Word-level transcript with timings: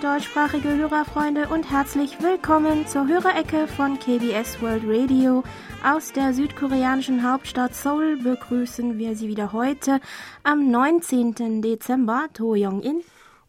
deutschsprachige 0.00 0.76
Hörerfreunde 0.76 1.48
und 1.48 1.70
herzlich 1.70 2.22
willkommen 2.22 2.86
zur 2.86 3.06
Hörerecke 3.06 3.68
von 3.68 3.98
KBS 3.98 4.62
World 4.62 4.82
Radio. 4.86 5.42
Aus 5.84 6.12
der 6.12 6.32
südkoreanischen 6.32 7.22
Hauptstadt 7.22 7.74
Seoul 7.74 8.16
begrüßen 8.16 8.96
wir 8.96 9.14
Sie 9.14 9.28
wieder 9.28 9.52
heute 9.52 10.00
am 10.42 10.70
19. 10.70 11.60
Dezember, 11.60 12.28
To 12.32 12.54
Young-in. 12.56 13.02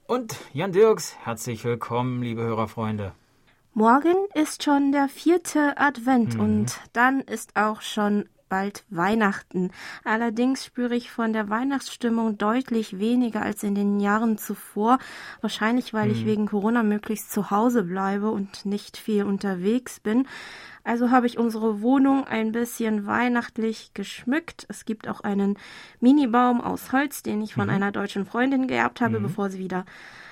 Und 0.07 0.35
Jan 0.51 0.73
Dirks, 0.73 1.15
herzlich 1.23 1.63
willkommen, 1.63 2.21
liebe 2.21 2.41
Hörerfreunde. 2.41 3.13
Morgen 3.73 4.15
ist 4.33 4.63
schon 4.63 4.91
der 4.91 5.07
vierte 5.07 5.77
Advent 5.77 6.35
mhm. 6.35 6.41
und 6.41 6.79
dann 6.91 7.21
ist 7.21 7.55
auch 7.55 7.81
schon 7.81 8.25
bald 8.51 8.83
Weihnachten. 8.89 9.71
Allerdings 10.03 10.65
spüre 10.65 10.93
ich 10.93 11.09
von 11.09 11.31
der 11.31 11.49
Weihnachtsstimmung 11.49 12.37
deutlich 12.37 12.99
weniger 12.99 13.41
als 13.41 13.63
in 13.63 13.75
den 13.75 14.01
Jahren 14.01 14.37
zuvor. 14.37 14.99
Wahrscheinlich, 15.39 15.93
weil 15.93 16.09
hm. 16.09 16.11
ich 16.11 16.25
wegen 16.25 16.47
Corona 16.47 16.83
möglichst 16.83 17.31
zu 17.31 17.49
Hause 17.49 17.83
bleibe 17.83 18.29
und 18.29 18.65
nicht 18.65 18.97
viel 18.97 19.23
unterwegs 19.23 20.01
bin. 20.01 20.27
Also 20.83 21.11
habe 21.11 21.27
ich 21.27 21.37
unsere 21.37 21.81
Wohnung 21.81 22.25
ein 22.25 22.51
bisschen 22.51 23.05
weihnachtlich 23.05 23.93
geschmückt. 23.93 24.65
Es 24.67 24.83
gibt 24.83 25.07
auch 25.07 25.21
einen 25.21 25.57
Minibaum 26.01 26.59
aus 26.59 26.91
Holz, 26.91 27.23
den 27.23 27.41
ich 27.41 27.53
von 27.53 27.67
mhm. 27.67 27.75
einer 27.75 27.91
deutschen 27.93 28.25
Freundin 28.25 28.67
geerbt 28.67 28.99
habe, 28.99 29.19
mhm. 29.19 29.23
bevor 29.23 29.49
sie 29.49 29.59
wieder 29.59 29.85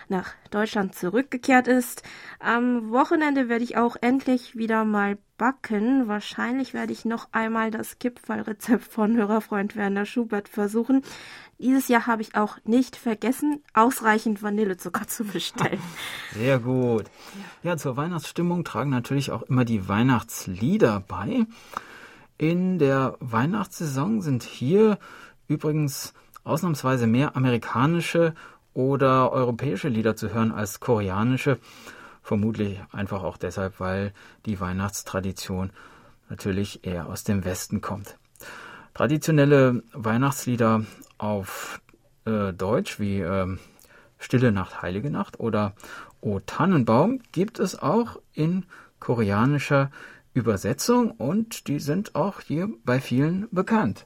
nach 0.09 0.33
Deutschland 0.51 0.93
zurückgekehrt 0.93 1.69
ist. 1.69 2.03
Am 2.39 2.89
Wochenende 2.89 3.47
werde 3.47 3.63
ich 3.63 3.77
auch 3.77 3.95
endlich 4.01 4.57
wieder 4.57 4.83
mal 4.83 5.17
backen. 5.39 6.07
Wahrscheinlich 6.07 6.75
werde 6.75 6.93
ich 6.93 7.05
noch 7.05 7.29
einmal 7.31 7.71
das 7.71 7.97
Kipferlrezept 7.97 8.83
von 8.83 9.17
Hörerfreund 9.17 9.75
Werner 9.75 10.05
Schubert 10.05 10.47
versuchen. 10.47 11.01
Dieses 11.57 11.87
Jahr 11.87 12.05
habe 12.05 12.21
ich 12.21 12.35
auch 12.35 12.57
nicht 12.65 12.95
vergessen, 12.95 13.63
ausreichend 13.73 14.43
Vanillezucker 14.43 15.07
zu 15.07 15.23
bestellen. 15.23 15.79
Sehr 16.33 16.59
gut. 16.59 17.05
Ja, 17.63 17.75
zur 17.77 17.97
Weihnachtsstimmung 17.97 18.63
tragen 18.63 18.91
natürlich 18.91 19.31
auch 19.31 19.41
immer 19.41 19.65
die 19.65 19.87
Weihnachtslieder 19.87 21.03
bei. 21.07 21.47
In 22.37 22.77
der 22.77 23.17
Weihnachtssaison 23.19 24.21
sind 24.21 24.43
hier 24.43 24.99
übrigens 25.47 26.13
ausnahmsweise 26.43 27.07
mehr 27.07 27.35
amerikanische 27.35 28.35
oder 28.73 29.31
europäische 29.31 29.89
Lieder 29.89 30.15
zu 30.15 30.33
hören 30.33 30.51
als 30.51 30.79
koreanische. 30.79 31.57
Vermutlich 32.29 32.79
einfach 32.91 33.23
auch 33.23 33.37
deshalb, 33.37 33.79
weil 33.79 34.13
die 34.45 34.59
Weihnachtstradition 34.59 35.71
natürlich 36.29 36.85
eher 36.85 37.07
aus 37.07 37.23
dem 37.23 37.43
Westen 37.43 37.81
kommt. 37.81 38.19
Traditionelle 38.93 39.81
Weihnachtslieder 39.93 40.85
auf 41.17 41.81
äh, 42.25 42.53
Deutsch 42.53 42.99
wie 42.99 43.21
äh, 43.21 43.57
Stille 44.19 44.51
Nacht, 44.51 44.83
Heilige 44.83 45.09
Nacht 45.09 45.39
oder 45.39 45.73
O 46.21 46.39
Tannenbaum 46.39 47.19
gibt 47.31 47.57
es 47.57 47.81
auch 47.81 48.21
in 48.35 48.67
koreanischer 48.99 49.89
Übersetzung 50.35 51.09
und 51.09 51.67
die 51.67 51.79
sind 51.79 52.13
auch 52.13 52.41
hier 52.41 52.69
bei 52.85 53.01
vielen 53.01 53.47
bekannt. 53.49 54.05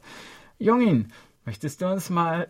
Jongin, 0.60 1.12
möchtest 1.44 1.82
du 1.82 1.88
uns 1.88 2.10
mal 2.10 2.48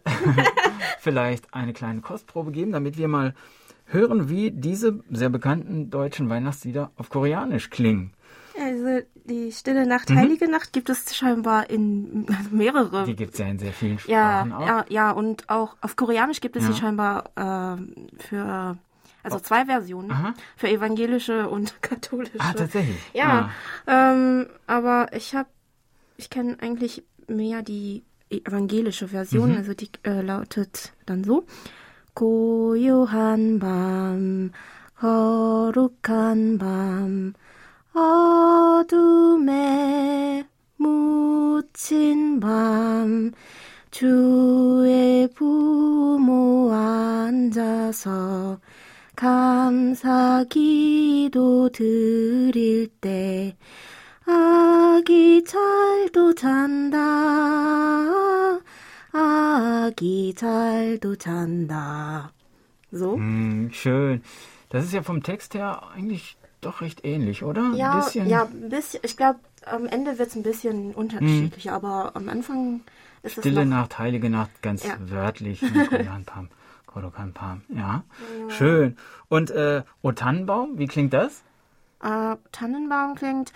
vielleicht 1.00 1.52
eine 1.52 1.74
kleine 1.74 2.02
Kostprobe 2.02 2.52
geben, 2.52 2.74
damit 2.74 3.00
wir 3.00 3.08
mal 3.08 3.34
hören, 3.94 4.30
wie 4.30 4.52
diese 4.52 5.00
sehr 5.10 5.30
bekannten 5.30 5.90
deutschen 5.90 6.30
Weihnachtslieder 6.30 6.92
auf 6.98 7.10
Koreanisch 7.10 7.70
klingen. 7.70 8.14
Also 8.60 9.06
die 9.26 9.52
Stille 9.52 9.88
Nacht, 9.88 10.10
mhm. 10.10 10.18
Heilige 10.18 10.50
Nacht 10.50 10.74
gibt 10.74 10.90
es 10.90 11.16
scheinbar 11.16 11.70
in 11.70 12.26
mehrere. 12.52 13.06
Die 13.06 13.16
gibt 13.16 13.34
es 13.34 13.40
ja 13.40 13.48
in 13.48 13.58
sehr 13.58 13.74
vielen 13.74 14.00
Sprachen 14.00 14.50
ja, 14.52 14.58
auch. 14.58 14.68
Ja, 14.68 14.86
ja, 14.90 15.12
und 15.12 15.50
auch 15.50 15.76
auf 15.82 15.96
Koreanisch 15.96 16.42
gibt 16.42 16.56
es 16.56 16.64
ja. 16.64 16.72
sie 16.72 16.80
scheinbar 16.80 17.32
äh, 17.36 18.22
für 18.22 18.78
also 19.24 19.40
zwei 19.40 19.66
Versionen 19.66 20.12
Aha. 20.12 20.34
für 20.58 20.70
evangelische 20.70 21.50
und 21.50 21.82
katholische. 21.82 22.40
Ah, 22.40 22.54
tatsächlich. 22.54 22.98
Ja, 23.14 23.50
ah. 23.86 24.12
ähm, 24.12 24.48
aber 24.68 25.08
ich 25.14 25.34
habe, 25.34 25.50
ich 26.18 26.30
kenne 26.30 26.58
eigentlich 26.60 27.04
mehr 27.28 27.62
die 27.62 28.04
evangelische 28.30 29.08
Version, 29.08 29.52
mhm. 29.52 29.58
also 29.58 29.74
die 29.74 29.90
äh, 30.04 30.22
lautet 30.22 30.94
dann 31.06 31.24
so. 31.24 31.46
고요한 32.14 33.60
밤, 33.60 34.52
거룩한 34.96 36.58
밤, 36.60 37.34
어둠에 37.94 39.44
묻힌 40.78 42.40
밤, 42.40 43.32
주의 43.92 45.28
부모 45.30 46.72
앉아서 46.72 48.60
감사 49.16 50.44
기도 50.50 51.70
드릴 51.70 52.88
때 53.00 53.56
아기 54.26 55.44
잘도 55.44 56.34
잔다. 56.34 57.00
아기 59.13 60.35
잘도 60.35 61.17
잔다. 61.17 62.33
So. 62.93 63.17
Mm, 63.17 63.71
schön. 63.73 64.23
Das 64.71 64.85
ist 64.85 64.93
ja 64.93 65.03
vom 65.03 65.23
Text 65.23 65.55
her 65.55 65.83
eigentlich 65.95 66.37
doch 66.61 66.81
recht 66.81 67.05
ähnlich, 67.05 67.43
oder? 67.43 67.73
Ja, 67.75 67.93
ein 67.93 67.99
bisschen. 68.01 68.29
ja, 68.29 68.45
ein 68.45 68.69
bisschen. 68.69 69.01
Ich 69.05 69.17
glaube, 69.17 69.41
am 69.67 69.87
Ende 69.87 70.19
wird 70.19 70.29
es 70.29 70.37
ein 70.37 70.43
bisschen 70.43 70.95
unterschiedlich, 70.95 71.67
mm. 71.67 71.71
aber 71.71 72.13
am 72.15 72.29
Anfang 72.29 72.81
ist 73.23 73.33
Stille 73.33 73.39
es. 73.39 73.41
Stille 73.41 73.67
Nacht, 73.67 73.99
Heilige 73.99 74.31
Nacht, 74.31 74.63
ganz 74.63 74.85
ja. 74.85 74.97
wörtlich. 74.99 75.61
Pam. 76.27 76.49
Kodokan 76.87 77.33
Pam. 77.33 77.63
Ja. 77.69 78.03
ja. 78.41 78.51
Schön. 78.51 78.97
Und 79.29 79.51
äh, 79.51 79.83
O 80.03 80.13
Tannenbaum, 80.13 80.79
wie 80.79 80.87
klingt 80.87 81.13
das? 81.13 81.43
Äh, 82.03 82.37
Tannenbaum 82.53 83.15
klingt 83.15 83.53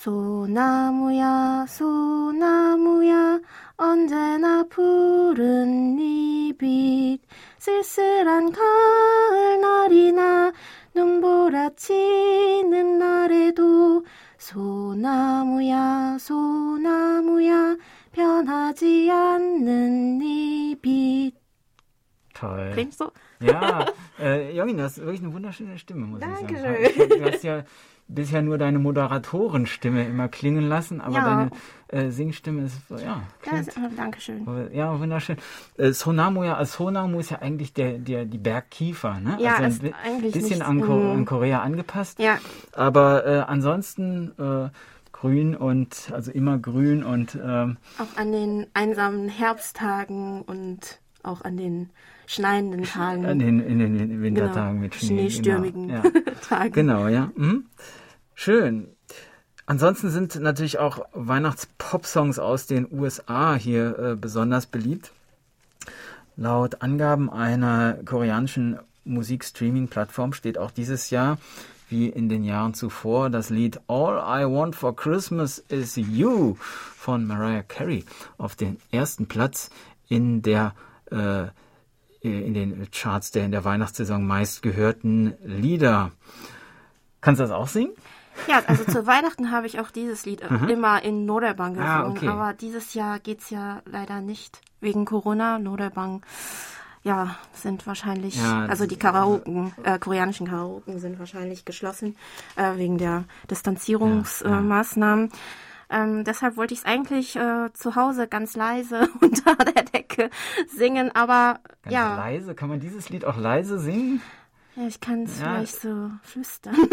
소나무야 0.00 1.66
소나무야 1.68 3.38
언제나 3.76 4.64
푸른 4.70 5.98
잎빛 6.00 7.20
쓸쓸한 7.58 8.50
가을 8.50 9.60
날이나 9.60 10.52
눈보라치는 10.94 12.98
날에도 12.98 14.06
소나무야 14.38 16.16
소나무야 16.18 17.76
변하지 18.12 19.10
않는 19.10 20.22
잎빛 20.22 21.38
Toll. 22.32 22.70
Klingt 22.72 22.94
so? 22.94 23.10
Ja, 23.42 23.84
äh, 24.18 24.52
Jongin, 24.56 24.78
du 24.78 24.84
hast 24.84 24.96
wirklich 24.98 25.20
eine 25.20 25.34
wunderschöne 25.34 25.78
Stimme, 25.78 26.06
muss 26.06 26.20
Dankeschön. 26.20 26.84
ich 26.84 26.96
sagen. 26.96 27.10
Du 27.10 27.24
hast 27.24 27.44
ja 27.44 27.64
bisher 28.14 28.42
nur 28.42 28.58
deine 28.58 28.78
Moderatorenstimme 28.78 30.06
immer 30.06 30.28
klingen 30.28 30.68
lassen, 30.68 31.00
aber 31.00 31.14
ja. 31.14 31.24
deine 31.24 31.50
äh, 31.88 32.10
Singstimme 32.10 32.64
ist, 32.64 32.78
ja. 32.90 33.22
Klingt, 33.42 33.74
ja, 33.74 33.90
Dankeschön. 33.96 34.46
Ja, 34.72 34.98
wunderschön. 34.98 35.36
Äh, 35.76 35.92
Sonamu 35.92 36.44
ja, 36.44 36.64
Sonamu 36.64 37.20
ist 37.20 37.30
ja 37.30 37.38
eigentlich 37.40 37.72
der, 37.72 37.98
der, 37.98 38.24
die 38.24 38.38
Bergkiefer, 38.38 39.20
ne? 39.20 39.36
Ja, 39.40 39.56
also 39.56 39.86
ein 39.86 39.94
eigentlich 40.04 40.32
bisschen 40.32 40.58
nicht, 40.58 40.62
an, 40.62 40.80
Ko 40.80 41.12
an, 41.12 41.24
Korea 41.24 41.60
angepasst. 41.60 42.18
Ja. 42.18 42.38
Aber 42.72 43.26
äh, 43.26 43.38
ansonsten 43.40 44.32
äh, 44.38 44.70
grün 45.12 45.56
und, 45.56 46.10
also 46.12 46.30
immer 46.30 46.58
grün 46.58 47.04
und. 47.04 47.38
Ähm, 47.42 47.76
auch 47.98 48.16
an 48.16 48.32
den 48.32 48.66
einsamen 48.74 49.28
Herbsttagen 49.28 50.42
und 50.42 51.00
auch 51.22 51.42
an 51.42 51.56
den 51.56 51.90
schneienden 52.26 52.84
Tagen. 52.84 53.26
An 53.26 53.38
den, 53.38 53.60
in 53.60 53.78
den 53.78 54.22
Wintertagen 54.22 54.74
genau, 54.74 54.80
mit 54.80 54.94
Schnee. 54.94 55.28
Schneestürmigen 55.28 55.88
genau, 55.88 56.02
ja. 56.04 56.10
Tagen. 56.48 56.72
Genau, 56.72 57.08
ja. 57.08 57.30
Mhm. 57.34 57.66
Schön. 58.42 58.88
Ansonsten 59.66 60.08
sind 60.08 60.34
natürlich 60.36 60.78
auch 60.78 61.04
Weihnachts-Pop-Songs 61.12 62.38
aus 62.38 62.64
den 62.66 62.90
USA 62.90 63.54
hier 63.54 63.98
äh, 63.98 64.16
besonders 64.16 64.64
beliebt. 64.64 65.12
Laut 66.36 66.80
Angaben 66.80 67.28
einer 67.28 67.98
koreanischen 68.06 68.78
Musikstreaming-Plattform 69.04 70.32
steht 70.32 70.56
auch 70.56 70.70
dieses 70.70 71.10
Jahr, 71.10 71.36
wie 71.90 72.08
in 72.08 72.30
den 72.30 72.42
Jahren 72.42 72.72
zuvor, 72.72 73.28
das 73.28 73.50
Lied 73.50 73.78
All 73.88 74.16
I 74.16 74.50
Want 74.50 74.74
for 74.74 74.96
Christmas 74.96 75.58
is 75.68 75.96
You 75.96 76.56
von 76.58 77.26
Mariah 77.26 77.62
Carey 77.62 78.06
auf 78.38 78.56
den 78.56 78.78
ersten 78.90 79.26
Platz 79.28 79.68
in 80.08 80.40
der 80.40 80.74
äh, 81.10 81.48
in 82.22 82.54
den 82.54 82.90
Charts 82.90 83.32
der 83.32 83.44
in 83.44 83.52
der 83.52 83.66
Weihnachtssaison 83.66 84.26
meistgehörten 84.26 85.34
Lieder. 85.44 86.12
Kannst 87.20 87.38
du 87.38 87.44
das 87.44 87.52
auch 87.52 87.68
singen? 87.68 87.92
Ja, 88.46 88.62
also 88.66 88.84
zu 88.84 89.06
Weihnachten 89.06 89.50
habe 89.50 89.66
ich 89.66 89.80
auch 89.80 89.90
dieses 89.90 90.24
Lied 90.24 90.48
mhm. 90.48 90.68
immer 90.68 91.02
in 91.02 91.26
Noderbang 91.26 91.74
gesungen, 91.74 91.90
ah, 91.92 92.08
okay. 92.08 92.28
aber 92.28 92.52
dieses 92.52 92.94
Jahr 92.94 93.18
geht 93.18 93.40
es 93.40 93.50
ja 93.50 93.82
leider 93.84 94.20
nicht 94.20 94.60
wegen 94.80 95.04
Corona. 95.04 95.58
Noderbang, 95.58 96.22
ja, 97.02 97.36
sind 97.52 97.86
wahrscheinlich, 97.86 98.36
ja, 98.36 98.66
also 98.66 98.86
die 98.86 98.98
Karaoken, 98.98 99.72
äh, 99.84 99.98
koreanischen 99.98 100.48
Karaoken 100.48 100.98
sind 100.98 101.18
wahrscheinlich 101.18 101.64
geschlossen 101.64 102.16
äh, 102.56 102.76
wegen 102.76 102.98
der 102.98 103.24
Distanzierungsmaßnahmen. 103.50 105.26
Ja, 105.26 105.32
ja. 105.32 105.40
Ähm, 105.92 106.22
deshalb 106.24 106.56
wollte 106.56 106.72
ich 106.72 106.80
es 106.80 106.86
eigentlich 106.86 107.34
äh, 107.34 107.72
zu 107.72 107.96
Hause 107.96 108.28
ganz 108.28 108.54
leise 108.54 109.08
unter 109.20 109.56
der 109.56 109.82
Decke 109.82 110.30
singen, 110.68 111.10
aber 111.14 111.58
ganz 111.82 111.94
ja. 111.94 112.16
Leise? 112.16 112.54
Kann 112.54 112.68
man 112.68 112.80
dieses 112.80 113.10
Lied 113.10 113.24
auch 113.24 113.36
leise 113.36 113.78
singen? 113.78 114.22
Ja, 114.76 114.86
ich 114.86 115.00
kann 115.00 115.24
es 115.24 115.40
ja. 115.40 115.46
vielleicht 115.46 115.80
so 115.80 116.10
flüstern. 116.22 116.76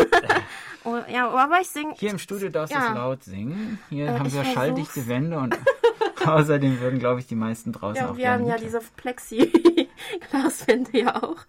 oh, 0.84 0.98
ja, 1.12 1.30
aber 1.30 1.62
ich 1.62 1.70
singe. 1.70 1.94
Hier 1.98 2.10
im 2.12 2.18
Studio 2.18 2.50
darfst 2.50 2.74
du 2.74 2.80
ja. 2.80 2.90
es 2.90 2.96
laut 2.96 3.24
singen. 3.24 3.78
Hier 3.90 4.08
äh, 4.08 4.18
haben 4.18 4.32
wir 4.32 4.44
schalldichte 4.44 5.08
Wände 5.08 5.38
und 5.38 5.56
außerdem 6.26 6.80
würden, 6.80 6.98
glaube 7.00 7.20
ich, 7.20 7.28
die 7.28 7.36
meisten 7.36 7.72
draußen 7.72 8.04
ja, 8.04 8.10
auch 8.10 8.18
Wir 8.18 8.32
haben 8.32 8.48
ja 8.48 8.58
diese 8.58 8.82
Plexi-Glaswände 8.98 10.98
ja 11.00 11.22
auch. 11.22 11.46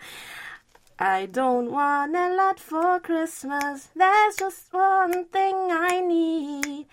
I 1.00 1.28
don't 1.28 1.70
want 1.70 2.16
a 2.16 2.28
lot 2.28 2.58
for 2.58 2.98
Christmas. 3.00 3.88
There's 3.94 4.36
just 4.38 4.74
one 4.74 5.26
thing 5.30 5.70
I 5.70 6.00
need. 6.00 6.88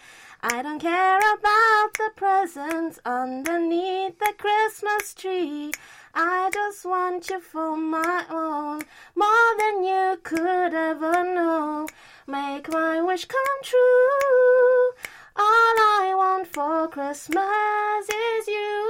I 0.48 0.62
don't 0.62 0.78
care 0.78 1.18
about 1.18 1.94
the 1.96 2.12
presents 2.16 3.00
underneath 3.04 4.20
the 4.20 4.32
Christmas 4.38 5.16
tree. 5.16 5.72
I 6.14 6.52
just 6.54 6.86
want 6.86 7.28
you 7.32 7.40
for 7.40 7.76
my 7.76 8.24
own, 8.30 8.84
more 9.16 9.52
than 9.58 9.84
you 9.84 10.20
could 10.22 10.72
ever 10.76 11.24
know. 11.34 11.88
Make 12.28 12.72
my 12.72 13.02
wish 13.02 13.26
come 13.26 13.60
true. 13.64 14.92
All 15.36 15.76
I 16.00 16.14
want 16.16 16.46
for 16.46 16.90
Christmas 16.90 18.06
is 18.08 18.48
you. 18.48 18.90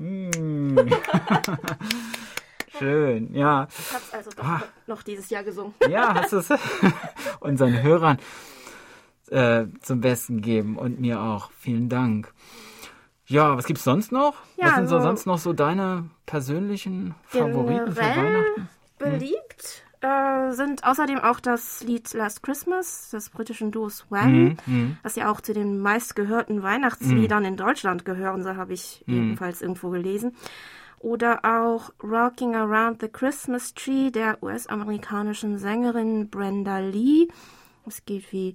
Mm. 0.00 0.88
Schön, 2.78 3.34
ja. 3.34 3.68
Ich 3.68 3.92
hab's 3.92 4.14
also 4.14 4.30
doch 4.30 4.44
ah. 4.44 4.62
noch 4.86 5.02
dieses 5.02 5.28
Jahr 5.28 5.44
gesungen. 5.44 5.74
Ja, 5.90 6.14
hast 6.14 6.32
du 6.32 6.38
es 6.38 6.48
unseren 7.40 7.82
Hörern 7.82 8.18
äh, 9.32 9.66
zum 9.80 10.00
Besten 10.00 10.40
geben 10.40 10.76
und 10.76 11.00
mir 11.00 11.20
auch. 11.20 11.50
Vielen 11.58 11.88
Dank. 11.88 12.32
Ja, 13.26 13.56
was 13.56 13.64
gibt's 13.64 13.84
sonst 13.84 14.12
noch? 14.12 14.34
Ja, 14.56 14.66
was 14.66 14.74
sind 14.76 14.88
so 14.88 15.00
sonst 15.00 15.26
noch 15.26 15.38
so 15.38 15.52
deine 15.52 16.10
persönlichen 16.26 17.14
Favoriten 17.24 17.92
für 17.92 18.00
Weihnachten? 18.00 18.68
Beliebt 18.98 19.84
hm? 20.00 20.08
äh, 20.08 20.52
sind 20.52 20.84
außerdem 20.84 21.18
auch 21.18 21.40
das 21.40 21.82
Lied 21.82 22.12
Last 22.12 22.42
Christmas 22.42 23.10
des 23.10 23.30
britischen 23.30 23.70
Duos 23.70 24.06
Wham, 24.10 24.32
mm, 24.32 24.56
mm. 24.66 24.96
das 25.02 25.16
ja 25.16 25.30
auch 25.30 25.40
zu 25.40 25.54
den 25.54 25.80
meistgehörten 25.80 26.62
Weihnachtsliedern 26.62 27.44
mm. 27.44 27.46
in 27.46 27.56
Deutschland 27.56 28.04
gehören 28.04 28.42
soll, 28.42 28.56
habe 28.56 28.74
ich 28.74 29.02
mhm. 29.06 29.14
ebenfalls 29.14 29.62
irgendwo 29.62 29.90
gelesen. 29.90 30.36
Oder 30.98 31.44
auch 31.44 31.90
Rocking 32.02 32.54
Around 32.54 33.00
the 33.00 33.08
Christmas 33.08 33.74
Tree 33.74 34.10
der 34.10 34.40
US-amerikanischen 34.42 35.58
Sängerin 35.58 36.28
Brenda 36.28 36.78
Lee. 36.78 37.26
Es 37.86 38.04
geht 38.04 38.30
wie 38.32 38.54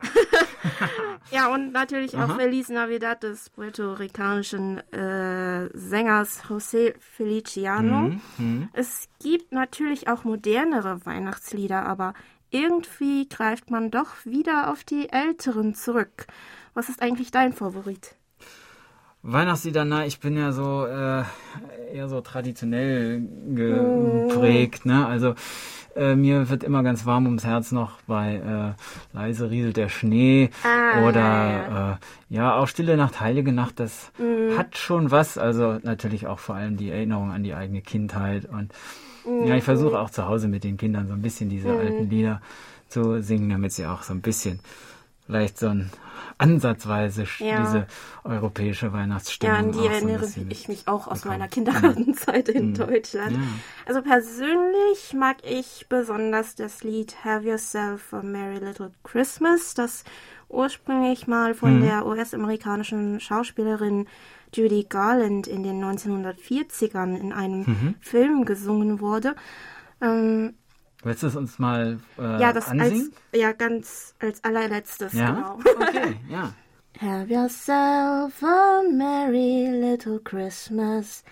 ja, 1.30 1.52
und 1.52 1.72
natürlich 1.72 2.16
auch 2.16 2.36
Feliz 2.36 2.68
Navidad 2.68 3.22
des 3.22 3.50
puerto-ricanischen 3.50 4.78
äh, 4.92 5.68
Sängers 5.76 6.44
José 6.44 6.94
Feliciano. 6.98 8.08
Mhm, 8.08 8.20
mhm. 8.38 8.68
Es 8.72 9.08
gibt 9.22 9.52
natürlich 9.52 10.08
auch 10.08 10.24
modernere 10.24 11.04
Weihnachtslieder, 11.04 11.86
aber 11.86 12.14
irgendwie 12.50 13.28
greift 13.28 13.70
man 13.70 13.90
doch 13.90 14.24
wieder 14.24 14.72
auf 14.72 14.84
die 14.84 15.10
älteren 15.10 15.74
zurück. 15.74 16.26
Was 16.74 16.88
ist 16.88 17.02
eigentlich 17.02 17.30
dein 17.30 17.52
Favorit? 17.52 18.17
Weihnachtslieder, 19.22 19.84
na, 19.84 20.06
ich 20.06 20.20
bin 20.20 20.36
ja 20.36 20.52
so 20.52 20.86
äh, 20.86 21.22
eher 21.92 22.08
so 22.08 22.20
traditionell 22.20 23.22
geprägt, 23.54 24.86
ne? 24.86 25.06
Also 25.06 25.34
äh, 25.96 26.14
mir 26.14 26.48
wird 26.48 26.62
immer 26.62 26.82
ganz 26.82 27.04
warm 27.06 27.26
ums 27.26 27.44
Herz 27.44 27.72
noch 27.72 28.00
bei 28.06 28.36
äh, 28.36 29.16
Leise 29.16 29.50
rieselt 29.50 29.76
der 29.76 29.88
Schnee 29.88 30.50
ah, 30.62 31.02
oder 31.06 31.20
ja. 31.20 31.92
Äh, 31.92 31.96
ja, 32.30 32.54
auch 32.56 32.68
Stille 32.68 32.96
Nacht, 32.96 33.20
Heilige 33.20 33.52
Nacht, 33.52 33.80
das 33.80 34.12
mhm. 34.18 34.56
hat 34.56 34.76
schon 34.76 35.10
was. 35.10 35.38
Also 35.38 35.78
natürlich 35.82 36.26
auch 36.26 36.38
vor 36.38 36.54
allem 36.54 36.76
die 36.76 36.90
Erinnerung 36.90 37.32
an 37.32 37.42
die 37.42 37.54
eigene 37.54 37.82
Kindheit 37.82 38.44
und 38.44 38.72
mhm. 39.26 39.46
ja, 39.46 39.56
ich 39.56 39.64
versuche 39.64 39.98
auch 39.98 40.10
zu 40.10 40.26
Hause 40.26 40.46
mit 40.46 40.62
den 40.62 40.76
Kindern 40.76 41.08
so 41.08 41.14
ein 41.14 41.22
bisschen 41.22 41.48
diese 41.48 41.68
mhm. 41.68 41.78
alten 41.78 42.10
Lieder 42.10 42.40
zu 42.88 43.20
singen, 43.20 43.50
damit 43.50 43.72
sie 43.72 43.86
auch 43.86 44.02
so 44.02 44.12
ein 44.12 44.20
bisschen 44.20 44.60
vielleicht 45.28 45.58
so 45.58 45.68
ein 45.68 45.90
ansatzweise 46.38 47.26
ja. 47.38 47.60
diese 47.60 47.86
europäische 48.24 48.92
Weihnachtsstimmung. 48.94 49.54
Ja, 49.54 49.60
an 49.60 49.72
die 49.72 49.86
erinnere 49.86 50.26
so 50.26 50.40
ich 50.48 50.68
mich 50.68 50.88
auch 50.88 51.06
aus 51.06 51.26
meiner 51.26 51.48
Kindergartenzeit 51.48 52.48
in 52.48 52.70
mhm. 52.70 52.74
Deutschland. 52.74 53.32
Ja. 53.32 53.42
Also 53.86 54.00
persönlich 54.00 55.12
mag 55.14 55.36
ich 55.42 55.86
besonders 55.88 56.54
das 56.54 56.82
Lied 56.82 57.24
Have 57.24 57.46
Yourself 57.46 58.14
a 58.14 58.22
Merry 58.22 58.58
Little 58.58 58.90
Christmas, 59.04 59.74
das 59.74 60.04
ursprünglich 60.48 61.26
mal 61.26 61.54
von 61.54 61.80
mhm. 61.80 61.82
der 61.82 62.06
US-amerikanischen 62.06 63.20
Schauspielerin 63.20 64.06
Judy 64.54 64.86
Garland 64.88 65.46
in 65.46 65.62
den 65.62 65.84
1940ern 65.84 67.18
in 67.18 67.34
einem 67.34 67.64
mhm. 67.66 67.94
Film 68.00 68.46
gesungen 68.46 69.00
wurde. 69.00 69.36
Ähm, 70.00 70.54
Willst 71.02 71.22
du 71.22 71.28
es 71.28 71.36
uns 71.36 71.58
mal 71.58 71.98
äh, 72.18 72.40
ja, 72.40 72.52
das 72.52 72.68
ansingen? 72.68 73.12
Als, 73.32 73.40
ja, 73.40 73.52
ganz 73.52 74.14
als 74.18 74.42
allerletztes, 74.42 75.12
ja? 75.12 75.30
genau. 75.30 75.58
Okay, 75.88 76.16
ja. 76.28 76.52
Have 77.00 77.32
yourself 77.32 78.42
a 78.42 78.82
merry 78.90 79.68
little 79.70 80.18
Christmas. 80.18 81.22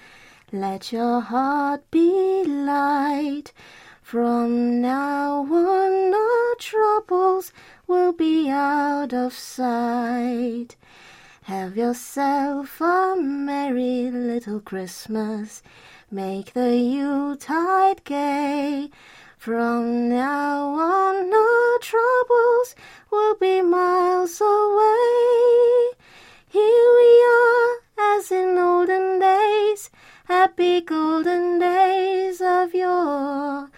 Let 0.53 0.93
your 0.93 1.21
heart 1.21 1.91
be 1.91 2.45
light. 2.47 3.53
From 4.01 4.81
now 4.81 5.43
on, 5.43 6.15
all 6.15 6.55
troubles 6.61 7.53
will 7.89 8.13
be 8.13 8.49
out 8.49 9.13
of 9.13 9.33
sight. 9.33 10.77
Have 11.43 11.77
yourself 11.77 12.81
a 12.81 13.17
merry 13.19 14.13
little 14.13 14.61
Christmas. 14.61 15.65
Make 16.13 16.53
the 16.53 16.79
Yuletide 16.79 18.05
gay. 18.05 18.91
From 19.37 20.09
now 20.09 20.75
on, 20.75 21.31
no 21.31 21.79
troubles 21.81 22.75
will 23.13 23.37
be 23.37 23.63
miles 23.63 24.41
away. 24.41 25.91
Here 26.49 26.89
we 26.99 27.25
are, 27.39 28.17
as 28.17 28.33
in 28.33 28.59
olden 28.59 29.21
days, 29.21 29.91
happy 30.25 30.81
golden 30.81 31.61
days 31.61 32.41
of 32.41 32.75
yore. 32.75 33.71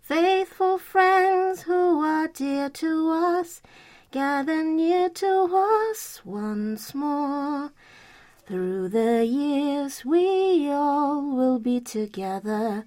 Faithful 0.00 0.78
friends 0.78 1.62
who 1.62 2.00
are 2.00 2.26
dear 2.26 2.68
to 2.70 3.10
us, 3.10 3.62
gather 4.10 4.64
near 4.64 5.08
to 5.08 5.30
us 5.54 6.20
once 6.24 6.94
more. 6.94 7.70
Through 8.46 8.88
the 8.88 9.24
years, 9.24 10.04
we 10.04 10.68
all 10.68 11.22
will 11.22 11.60
be 11.60 11.80
together 11.80 12.86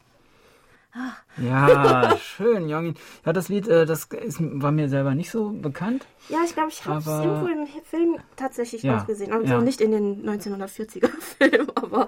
Ja, 1.37 2.17
schön, 2.17 2.67
Jongin. 2.67 2.95
Ja, 3.25 3.31
das 3.31 3.47
Lied, 3.47 3.67
äh, 3.67 3.85
das 3.85 4.05
ist, 4.05 4.39
war 4.41 4.71
mir 4.71 4.89
selber 4.89 5.15
nicht 5.15 5.31
so 5.31 5.49
bekannt. 5.49 6.05
Ja, 6.29 6.39
ich 6.45 6.53
glaube, 6.53 6.69
ich 6.69 6.85
habe 6.85 6.99
es 6.99 7.07
irgendwo 7.07 7.47
im 7.47 7.67
Film 7.83 8.17
tatsächlich 8.35 8.83
ja, 8.83 8.97
auch 8.97 9.07
gesehen. 9.07 9.31
Also 9.31 9.53
ja. 9.53 9.61
nicht 9.61 9.81
in 9.81 9.91
den 9.91 10.23
1940er 10.23 11.09
Film, 11.19 11.67
aber 11.75 12.07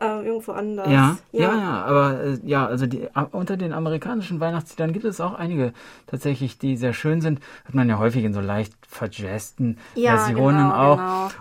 äh, 0.00 0.26
irgendwo 0.26 0.52
anders. 0.52 0.88
Ja, 0.88 1.18
ja, 1.32 1.40
ja, 1.40 1.56
ja 1.56 1.84
aber 1.84 2.20
äh, 2.20 2.38
ja, 2.44 2.66
also 2.66 2.86
die, 2.86 3.08
unter 3.32 3.56
den 3.56 3.72
amerikanischen 3.72 4.40
Weihnachtsliedern 4.40 4.92
gibt 4.92 5.04
es 5.04 5.20
auch 5.20 5.34
einige 5.34 5.72
tatsächlich, 6.06 6.58
die 6.58 6.76
sehr 6.76 6.92
schön 6.92 7.20
sind. 7.20 7.40
Hat 7.64 7.74
man 7.74 7.88
ja 7.88 7.98
häufig 7.98 8.24
in 8.24 8.34
so 8.34 8.40
leicht 8.40 8.74
verjazzten 8.86 9.78
Versionen 9.94 10.68
genau, 10.68 10.74
auch. 10.74 10.96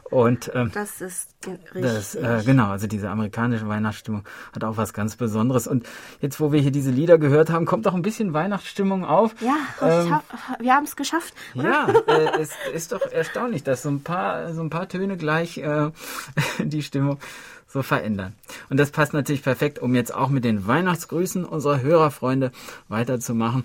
Genau. 0.10 0.24
Und 0.24 0.52
ähm, 0.54 0.72
das 0.74 1.02
ist 1.02 1.36
richtig. 1.48 1.82
Das, 1.82 2.16
äh, 2.16 2.42
genau, 2.46 2.70
also 2.70 2.88
diese 2.88 3.10
amerikanische 3.10 3.68
Weihnachtsstimmung 3.68 4.24
hat 4.54 4.64
auch 4.64 4.78
was 4.78 4.94
ganz 4.94 5.16
Besonderes. 5.16 5.68
Und 5.68 5.88
jetzt, 6.22 6.40
wo 6.40 6.52
wir 6.52 6.62
hier 6.68 6.74
diese 6.74 6.92
Lieder 6.92 7.18
gehört 7.18 7.50
haben, 7.50 7.66
kommt 7.66 7.88
auch 7.88 7.94
ein 7.94 8.02
bisschen 8.02 8.34
Weihnachtsstimmung 8.34 9.06
auf. 9.06 9.34
Ja, 9.42 9.56
ähm, 9.82 10.16
hab, 10.16 10.24
wir 10.60 10.76
haben 10.76 10.84
es 10.84 10.98
geschafft. 10.98 11.34
Oder? 11.56 11.70
Ja, 11.70 11.88
äh, 12.08 12.42
es 12.42 12.52
ist 12.74 12.92
doch 12.92 13.10
erstaunlich, 13.10 13.64
dass 13.64 13.84
so 13.84 13.90
ein 13.90 14.04
paar, 14.04 14.54
so 14.54 14.62
ein 14.62 14.70
paar 14.70 14.90
Töne 14.90 15.16
gleich 15.16 15.60
äh, 15.60 15.92
die 16.60 16.84
Stimmung 16.84 17.20
so 17.68 17.84
verändern. 17.84 18.34
Und 18.70 18.78
das 18.78 18.92
passt 18.92 19.14
natürlich 19.14 19.44
perfekt, 19.44 19.80
um 19.80 19.96
jetzt 19.96 20.14
auch 20.14 20.28
mit 20.28 20.44
den 20.44 20.68
Weihnachtsgrüßen 20.68 21.46
unserer 21.46 21.82
Hörerfreunde 21.82 22.52
weiterzumachen. 22.90 23.64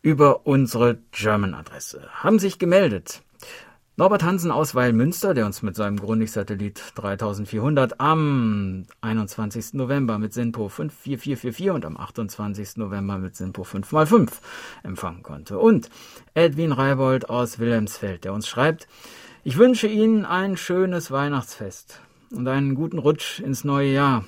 über 0.00 0.46
unsere 0.46 0.98
German-Adresse. 1.12 2.08
Haben 2.22 2.38
sich 2.38 2.58
gemeldet 2.58 3.20
Norbert 3.98 4.22
Hansen 4.22 4.52
aus 4.52 4.76
Weilmünster, 4.76 5.34
der 5.34 5.44
uns 5.44 5.62
mit 5.62 5.74
seinem 5.74 5.96
Grundig-Satellit 5.96 6.80
3400 6.94 7.98
am 7.98 8.84
21. 9.00 9.74
November 9.74 10.20
mit 10.20 10.32
SINPO 10.32 10.68
54444 10.68 11.70
und 11.72 11.84
am 11.84 11.96
28. 11.96 12.76
November 12.76 13.18
mit 13.18 13.34
SINPO 13.34 13.62
5x5 13.62 14.30
empfangen 14.84 15.24
konnte. 15.24 15.58
Und 15.58 15.90
Edwin 16.34 16.70
Reibold 16.70 17.28
aus 17.28 17.58
Wilhelmsfeld, 17.58 18.22
der 18.22 18.34
uns 18.34 18.46
schreibt, 18.46 18.86
ich 19.42 19.58
wünsche 19.58 19.88
Ihnen 19.88 20.24
ein 20.24 20.56
schönes 20.56 21.10
Weihnachtsfest 21.10 22.00
und 22.30 22.46
einen 22.46 22.76
guten 22.76 22.98
Rutsch 22.98 23.40
ins 23.40 23.64
neue 23.64 23.90
Jahr. 23.90 24.24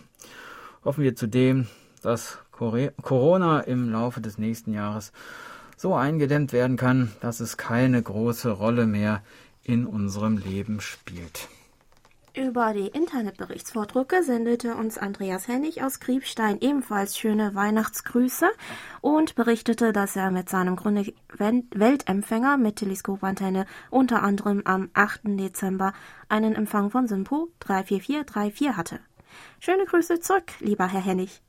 Hoffen 0.85 1.05
wir 1.05 1.15
zudem, 1.15 1.69
dass 2.03 2.39
Corona 2.51 3.61
im 3.61 3.93
Laufe 3.93 4.21
des 4.21 4.37
nächsten 4.37 4.73
Jahres 4.73 5.13
so 5.77 5.95
eingedämmt 5.95 6.53
werden 6.53 6.77
kann, 6.77 7.13
dass 7.21 7.39
es 7.39 7.57
keine 7.57 8.03
große 8.03 8.51
Rolle 8.51 8.87
mehr 8.87 9.23
in 9.65 9.87
unserem 9.87 10.39
Leben 10.39 10.81
spielt. 10.81 11.49
Über 12.37 12.73
die 12.73 12.87
Internetberichtsvordrucke 12.87 14.23
sendete 14.23 14.77
uns 14.77 14.99
Andreas 14.99 15.49
Hennig 15.49 15.83
aus 15.83 15.99
Kriebstein 15.99 16.59
ebenfalls 16.61 17.19
schöne 17.19 17.57
Weihnachtsgrüße 17.57 18.49
und 19.01 19.35
berichtete, 19.35 19.93
dass 19.93 20.15
er 20.15 20.31
mit 20.31 20.49
seinem 20.49 20.77
Grunde 20.77 21.13
Weltempfänger 21.39 22.57
mit 22.57 22.77
Teleskopantenne 22.77 23.67
unter 23.91 24.23
anderem 24.23 24.63
am 24.65 24.91
8. 24.95 25.23
Dezember 25.25 25.93
einen 26.29 26.55
Empfang 26.55 26.91
von 26.91 27.09
Simpo 27.09 27.49
34434 27.59 28.77
hatte. 28.77 29.01
Schöne 29.59 29.85
Grüße 29.87 30.21
zurück, 30.21 30.53
lieber 30.61 30.87
Herr 30.87 31.03
Hennig. 31.03 31.43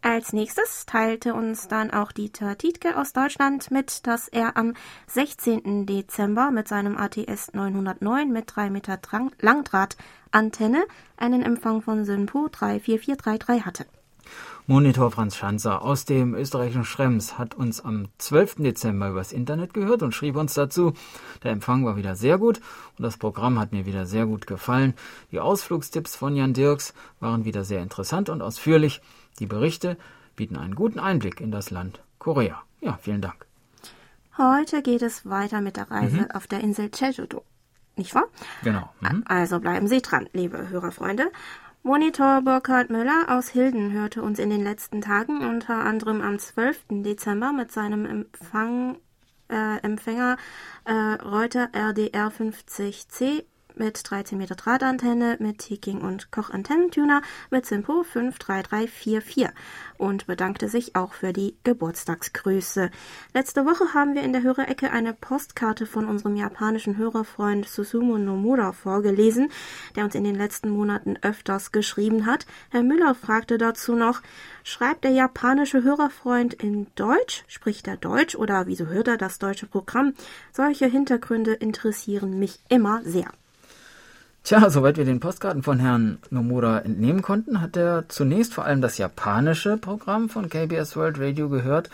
Als 0.00 0.32
nächstes 0.32 0.86
teilte 0.86 1.34
uns 1.34 1.66
dann 1.66 1.90
auch 1.90 2.12
Dieter 2.12 2.56
Tietke 2.56 2.96
aus 2.96 3.12
Deutschland 3.12 3.70
mit, 3.70 4.06
dass 4.06 4.28
er 4.28 4.56
am 4.56 4.74
16. 5.08 5.86
Dezember 5.86 6.50
mit 6.50 6.68
seinem 6.68 6.96
ATS 6.96 7.52
909 7.52 8.30
mit 8.30 8.44
3 8.54 8.70
Meter 8.70 8.98
Langdrahtantenne 9.40 10.84
einen 11.16 11.42
Empfang 11.42 11.82
von 11.82 12.04
Synpo 12.04 12.48
34433 12.48 13.66
hatte. 13.66 13.86
Monitor 14.66 15.10
Franz 15.10 15.34
Schanzer 15.34 15.80
aus 15.80 16.04
dem 16.04 16.34
österreichischen 16.34 16.84
Schrems 16.84 17.38
hat 17.38 17.54
uns 17.54 17.80
am 17.80 18.08
12. 18.18 18.56
Dezember 18.56 19.08
übers 19.08 19.32
Internet 19.32 19.72
gehört 19.72 20.02
und 20.02 20.14
schrieb 20.14 20.36
uns 20.36 20.52
dazu, 20.52 20.92
der 21.42 21.52
Empfang 21.52 21.86
war 21.86 21.96
wieder 21.96 22.14
sehr 22.16 22.36
gut 22.36 22.60
und 22.98 23.02
das 23.02 23.16
Programm 23.16 23.58
hat 23.58 23.72
mir 23.72 23.86
wieder 23.86 24.04
sehr 24.04 24.26
gut 24.26 24.46
gefallen. 24.46 24.92
Die 25.32 25.40
Ausflugstipps 25.40 26.16
von 26.16 26.36
Jan 26.36 26.52
Dirks 26.52 26.92
waren 27.18 27.46
wieder 27.46 27.64
sehr 27.64 27.80
interessant 27.80 28.28
und 28.28 28.42
ausführlich. 28.42 29.00
Die 29.38 29.46
Berichte 29.46 29.96
bieten 30.36 30.56
einen 30.56 30.74
guten 30.74 30.98
Einblick 30.98 31.40
in 31.40 31.50
das 31.50 31.70
Land 31.70 32.02
Korea. 32.18 32.62
Ja, 32.80 32.98
vielen 33.00 33.20
Dank. 33.20 33.46
Heute 34.36 34.82
geht 34.82 35.02
es 35.02 35.28
weiter 35.28 35.60
mit 35.60 35.76
der 35.76 35.90
Reise 35.90 36.22
mhm. 36.22 36.30
auf 36.32 36.46
der 36.46 36.60
Insel 36.60 36.90
Jeju-do. 36.94 37.42
Nicht 37.96 38.14
wahr? 38.14 38.26
Genau. 38.62 38.88
Mhm. 39.00 39.24
Also 39.26 39.58
bleiben 39.58 39.88
Sie 39.88 40.00
dran, 40.00 40.28
liebe 40.32 40.68
Hörerfreunde. 40.68 41.32
Monitor 41.82 42.42
Burkhard 42.42 42.90
Müller 42.90 43.26
aus 43.28 43.48
Hilden 43.48 43.92
hörte 43.92 44.22
uns 44.22 44.38
in 44.38 44.50
den 44.50 44.62
letzten 44.62 45.00
Tagen 45.00 45.40
unter 45.48 45.84
anderem 45.84 46.20
am 46.20 46.38
12. 46.38 46.84
Dezember 46.90 47.52
mit 47.52 47.72
seinem 47.72 48.04
Empfang, 48.04 48.98
äh, 49.48 49.78
Empfänger 49.82 50.36
äh, 50.84 50.92
Reuter 50.92 51.70
RDR 51.72 52.30
50C 52.30 53.44
mit 53.78 54.10
13 54.10 54.36
Meter 54.38 54.54
Drahtantenne, 54.54 55.36
mit 55.40 55.58
Teking 55.58 56.00
und 56.00 56.30
Koch 56.30 56.50
Antennentuner 56.50 57.22
mit 57.50 57.66
Simpo 57.66 58.02
53344 58.02 59.48
und 59.98 60.26
bedankte 60.26 60.68
sich 60.68 60.96
auch 60.96 61.12
für 61.12 61.32
die 61.32 61.56
Geburtstagsgrüße. 61.64 62.90
Letzte 63.34 63.66
Woche 63.66 63.94
haben 63.94 64.14
wir 64.14 64.22
in 64.22 64.32
der 64.32 64.42
Hörerecke 64.42 64.90
eine 64.90 65.12
Postkarte 65.12 65.86
von 65.86 66.06
unserem 66.06 66.36
japanischen 66.36 66.96
Hörerfreund 66.96 67.68
Susumu 67.68 68.18
Nomura 68.18 68.72
vorgelesen, 68.72 69.50
der 69.96 70.04
uns 70.04 70.14
in 70.14 70.24
den 70.24 70.34
letzten 70.34 70.70
Monaten 70.70 71.16
öfters 71.22 71.72
geschrieben 71.72 72.26
hat. 72.26 72.46
Herr 72.70 72.82
Müller 72.82 73.14
fragte 73.14 73.58
dazu 73.58 73.94
noch, 73.94 74.22
schreibt 74.62 75.04
der 75.04 75.12
japanische 75.12 75.82
Hörerfreund 75.82 76.54
in 76.54 76.86
Deutsch? 76.94 77.44
Spricht 77.46 77.88
er 77.88 77.96
Deutsch 77.96 78.34
oder 78.34 78.66
wieso 78.66 78.86
hört 78.86 79.08
er 79.08 79.16
das 79.16 79.38
deutsche 79.38 79.66
Programm? 79.66 80.14
Solche 80.52 80.86
Hintergründe 80.86 81.54
interessieren 81.54 82.38
mich 82.38 82.60
immer 82.68 83.02
sehr. 83.04 83.30
Tja, 84.44 84.70
soweit 84.70 84.96
wir 84.96 85.04
den 85.04 85.20
Postkarten 85.20 85.62
von 85.62 85.78
Herrn 85.78 86.18
Nomura 86.30 86.78
entnehmen 86.78 87.22
konnten, 87.22 87.60
hat 87.60 87.76
er 87.76 88.08
zunächst 88.08 88.54
vor 88.54 88.64
allem 88.64 88.80
das 88.80 88.96
japanische 88.96 89.76
Programm 89.76 90.28
von 90.28 90.48
KBS 90.48 90.96
World 90.96 91.18
Radio 91.18 91.48
gehört 91.48 91.90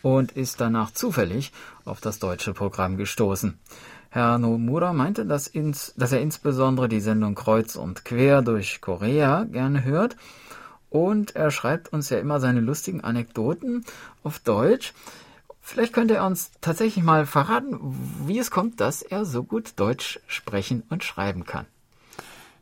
und 0.00 0.32
ist 0.32 0.60
danach 0.60 0.92
zufällig 0.92 1.52
auf 1.84 2.00
das 2.00 2.18
deutsche 2.18 2.54
Programm 2.54 2.96
gestoßen. 2.96 3.58
Herr 4.08 4.38
Nomura 4.38 4.92
meinte, 4.92 5.26
dass, 5.26 5.46
ins, 5.46 5.92
dass 5.96 6.12
er 6.12 6.20
insbesondere 6.20 6.88
die 6.88 7.00
Sendung 7.00 7.34
Kreuz 7.34 7.74
und 7.74 8.04
Quer 8.04 8.42
durch 8.42 8.80
Korea 8.80 9.44
gerne 9.44 9.84
hört 9.84 10.16
und 10.88 11.34
er 11.34 11.50
schreibt 11.50 11.92
uns 11.92 12.10
ja 12.10 12.18
immer 12.18 12.38
seine 12.38 12.60
lustigen 12.60 13.00
Anekdoten 13.00 13.84
auf 14.22 14.38
Deutsch. 14.38 14.94
Vielleicht 15.66 15.94
könnte 15.94 16.16
er 16.16 16.26
uns 16.26 16.50
tatsächlich 16.60 17.02
mal 17.02 17.24
verraten, 17.24 17.78
wie 18.26 18.38
es 18.38 18.50
kommt, 18.50 18.80
dass 18.80 19.00
er 19.00 19.24
so 19.24 19.42
gut 19.42 19.72
Deutsch 19.76 20.20
sprechen 20.26 20.82
und 20.90 21.04
schreiben 21.04 21.46
kann. 21.46 21.64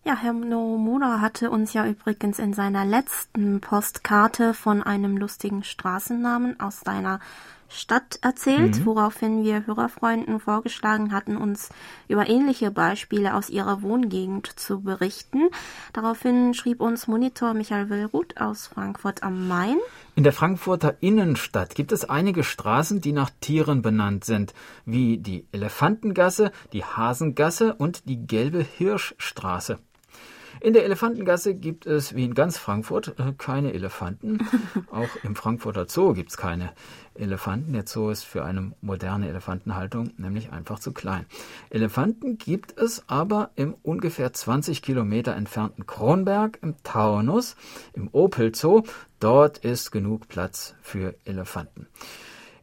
Ja, 0.04 0.16
Herr 0.16 0.32
Nomura 0.32 1.20
hatte 1.20 1.50
uns 1.50 1.72
ja 1.72 1.84
übrigens 1.84 2.38
in 2.38 2.54
seiner 2.54 2.84
letzten 2.84 3.60
Postkarte 3.60 4.54
von 4.54 4.84
einem 4.84 5.16
lustigen 5.16 5.64
Straßennamen 5.64 6.60
aus 6.60 6.80
seiner 6.84 7.18
Stadt 7.72 8.18
erzählt, 8.22 8.80
mhm. 8.80 8.86
woraufhin 8.86 9.44
wir 9.44 9.66
Hörerfreunden 9.66 10.40
vorgeschlagen 10.40 11.12
hatten, 11.12 11.36
uns 11.36 11.70
über 12.08 12.28
ähnliche 12.28 12.70
Beispiele 12.70 13.34
aus 13.34 13.50
ihrer 13.50 13.82
Wohngegend 13.82 14.46
zu 14.58 14.82
berichten. 14.82 15.48
Daraufhin 15.92 16.54
schrieb 16.54 16.80
uns 16.80 17.06
Monitor 17.06 17.54
Michael 17.54 17.88
Willruth 17.88 18.40
aus 18.40 18.66
Frankfurt 18.66 19.22
am 19.22 19.48
Main. 19.48 19.78
In 20.14 20.24
der 20.24 20.32
Frankfurter 20.32 20.96
Innenstadt 21.00 21.74
gibt 21.74 21.92
es 21.92 22.04
einige 22.04 22.44
Straßen, 22.44 23.00
die 23.00 23.12
nach 23.12 23.30
Tieren 23.40 23.80
benannt 23.80 24.24
sind, 24.24 24.52
wie 24.84 25.18
die 25.18 25.46
Elefantengasse, 25.52 26.52
die 26.72 26.84
Hasengasse 26.84 27.74
und 27.74 28.08
die 28.08 28.26
Gelbe 28.26 28.60
Hirschstraße. 28.60 29.78
In 30.60 30.72
der 30.72 30.84
Elefantengasse 30.84 31.54
gibt 31.54 31.86
es, 31.86 32.14
wie 32.14 32.24
in 32.24 32.34
ganz 32.34 32.58
Frankfurt, 32.58 33.18
äh, 33.18 33.32
keine 33.36 33.72
Elefanten. 33.72 34.38
Auch 34.90 35.08
im 35.22 35.34
Frankfurter 35.34 35.86
Zoo 35.88 36.12
gibt 36.12 36.30
es 36.30 36.36
keine 36.36 36.72
Elefanten. 37.14 37.72
Der 37.72 37.86
Zoo 37.86 38.10
ist 38.10 38.24
für 38.24 38.44
eine 38.44 38.72
moderne 38.80 39.28
Elefantenhaltung 39.28 40.12
nämlich 40.16 40.52
einfach 40.52 40.78
zu 40.78 40.92
klein. 40.92 41.26
Elefanten 41.70 42.38
gibt 42.38 42.78
es 42.78 43.04
aber 43.08 43.50
im 43.56 43.74
ungefähr 43.82 44.32
20 44.32 44.82
Kilometer 44.82 45.34
entfernten 45.34 45.86
Kronberg 45.86 46.58
im 46.62 46.76
Taunus, 46.82 47.56
im 47.92 48.08
Opel 48.12 48.54
Zoo. 48.54 48.82
Dort 49.20 49.58
ist 49.58 49.90
genug 49.90 50.28
Platz 50.28 50.74
für 50.82 51.14
Elefanten. 51.24 51.86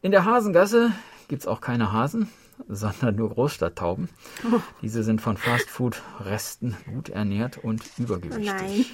In 0.02 0.12
der 0.12 0.26
Hasengasse 0.26 0.92
gibt 1.28 1.44
es 1.44 1.48
auch 1.48 1.62
keine 1.62 1.92
Hasen 1.92 2.30
sondern 2.68 3.16
nur 3.16 3.30
Großstadttauben. 3.30 4.10
Oh. 4.52 4.60
Diese 4.82 5.04
sind 5.04 5.22
von 5.22 5.38
Fastfood-Resten 5.38 6.78
gut 6.92 7.10
ernährt 7.10 7.58
und 7.58 7.84
übergewichtig. 7.98 8.46
Nein. 8.46 8.86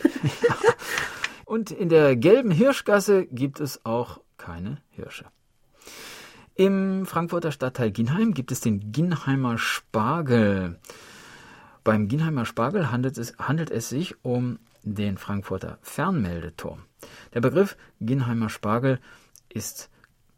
ja. 0.47 0.55
Und 1.45 1.69
in 1.69 1.89
der 1.89 2.15
gelben 2.15 2.49
Hirschgasse 2.49 3.27
gibt 3.27 3.59
es 3.59 3.85
auch 3.85 4.19
keine 4.37 4.81
Hirsche. 4.89 5.25
Im 6.55 7.05
Frankfurter 7.05 7.51
Stadtteil 7.51 7.91
Ginheim 7.91 8.33
gibt 8.33 8.51
es 8.51 8.61
den 8.61 8.91
Ginheimer 8.91 9.59
Spargel. 9.59 10.79
Beim 11.83 12.07
Ginheimer 12.07 12.45
Spargel 12.45 12.91
handelt 12.91 13.19
es, 13.19 13.37
handelt 13.37 13.69
es 13.69 13.89
sich 13.89 14.15
um 14.23 14.57
den 14.81 15.19
Frankfurter 15.19 15.77
Fernmeldeturm. 15.81 16.81
Der 17.35 17.41
Begriff 17.41 17.77
Ginheimer 18.01 18.49
Spargel 18.49 18.99
ist 19.49 19.91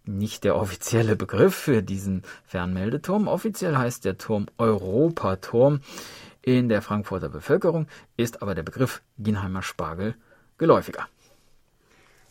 nicht 0.08 0.44
der 0.44 0.56
offizielle 0.56 1.16
Begriff 1.16 1.56
für 1.56 1.84
diesen 1.84 2.24
Fernmeldeturm. 2.46 3.28
Offiziell 3.28 3.78
heißt 3.78 4.06
der 4.06 4.18
Turm 4.18 4.48
Europaturm. 4.58 5.82
In 6.42 6.70
der 6.70 6.82
Frankfurter 6.82 7.30
Bevölkerung 7.30 7.88
ist 8.16 8.42
aber 8.42 8.56
der 8.56 8.64
Begriff 8.64 9.02
Ginheimer 9.18 9.62
Spargel 9.62 10.16
geläufiger. 10.58 11.08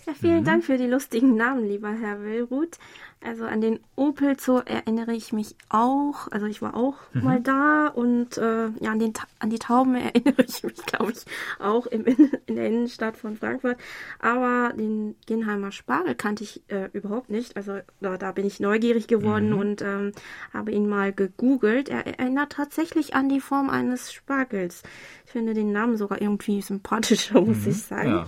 Ja, 0.06 0.14
vielen 0.14 0.40
mhm. 0.40 0.44
Dank 0.44 0.64
für 0.64 0.78
die 0.78 0.86
lustigen 0.86 1.34
Namen, 1.34 1.66
lieber 1.66 1.90
Herr 1.90 2.22
Willruth. 2.22 2.78
Also 3.20 3.44
an 3.44 3.60
den 3.60 3.80
Opel 3.96 4.38
Zoo 4.38 4.60
erinnere 4.64 5.12
ich 5.14 5.32
mich 5.32 5.56
auch. 5.68 6.30
Also 6.30 6.46
ich 6.46 6.62
war 6.62 6.76
auch 6.76 6.94
mhm. 7.12 7.24
mal 7.24 7.40
da 7.40 7.88
und 7.88 8.38
äh, 8.38 8.68
ja, 8.78 8.92
an, 8.92 9.00
den, 9.00 9.14
an 9.40 9.50
die 9.50 9.58
Tauben 9.58 9.96
erinnere 10.14 10.44
ich 10.46 10.62
mich, 10.62 10.76
glaube 10.86 11.10
ich, 11.10 11.24
auch 11.58 11.86
im, 11.86 12.04
in 12.46 12.54
der 12.54 12.68
Innenstadt 12.68 13.16
von 13.16 13.36
Frankfurt. 13.36 13.78
Aber 14.20 14.72
den 14.76 15.16
Genheimer 15.26 15.72
Spargel 15.72 16.14
kannte 16.14 16.44
ich 16.44 16.62
äh, 16.68 16.88
überhaupt 16.92 17.28
nicht. 17.28 17.56
Also 17.56 17.80
da, 18.00 18.16
da, 18.16 18.30
bin 18.30 18.46
ich 18.46 18.60
neugierig 18.60 19.08
geworden 19.08 19.50
mhm. 19.50 19.58
und 19.58 19.82
ähm, 19.82 20.12
habe 20.54 20.70
ihn 20.70 20.88
mal 20.88 21.12
gegoogelt. 21.12 21.88
Er 21.88 22.06
erinnert 22.06 22.52
tatsächlich 22.52 23.16
an 23.16 23.28
die 23.28 23.40
Form 23.40 23.70
eines 23.70 24.12
Spargels. 24.12 24.84
Ich 25.24 25.32
finde 25.32 25.52
den 25.52 25.72
Namen 25.72 25.96
sogar 25.96 26.22
irgendwie 26.22 26.62
sympathischer, 26.62 27.40
muss 27.40 27.64
mhm. 27.64 27.70
ich 27.70 27.82
sagen. 27.82 28.08
Ja. 28.08 28.26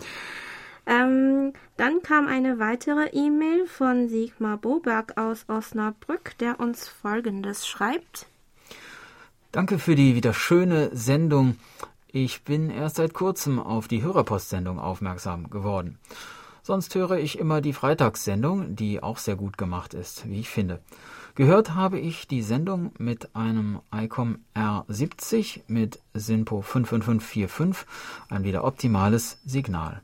Ähm, 0.89 1.53
dann 1.77 2.03
kam 2.03 2.29
eine 2.29 2.59
weitere 2.59 3.09
E-Mail 3.13 3.67
von 3.67 4.09
Sigmar 4.09 4.57
Boberg 4.57 5.19
aus 5.19 5.45
Osnabrück, 5.47 6.39
der 6.39 6.61
uns 6.61 6.89
Folgendes 6.89 7.69
schreibt. 7.69 8.27
Danke 9.53 9.79
für 9.79 9.95
die 9.95 10.15
wieder 10.15 10.33
schöne 10.33 10.89
Sendung. 10.97 11.57
Ich 12.11 12.43
bin 12.43 12.71
erst 12.71 12.97
seit 12.97 13.13
kurzem 13.13 13.59
auf 13.59 13.87
die 13.87 14.03
Hörerpostsendung 14.03 14.79
aufmerksam 14.79 15.51
geworden. 15.51 15.99
Sonst 16.63 16.95
höre 16.95 17.19
ich 17.19 17.39
immer 17.39 17.61
die 17.61 17.75
Freitagssendung, 17.75 18.75
die 18.75 19.03
auch 19.03 19.19
sehr 19.19 19.37
gut 19.37 19.59
gemacht 19.59 19.93
ist, 19.93 20.27
wie 20.27 20.41
ich 20.41 20.49
finde. 20.49 20.81
Gehört 21.35 21.75
habe 21.75 21.99
ich 21.99 22.27
die 22.27 22.43
Sendung 22.43 22.93
mit 22.97 23.37
einem 23.37 23.81
ICOM 23.95 24.39
R70 24.55 25.61
mit 25.67 26.01
SINPO 26.15 26.63
55545, 26.63 27.87
ein 28.31 28.45
wieder 28.45 28.65
optimales 28.65 29.39
Signal 29.45 30.01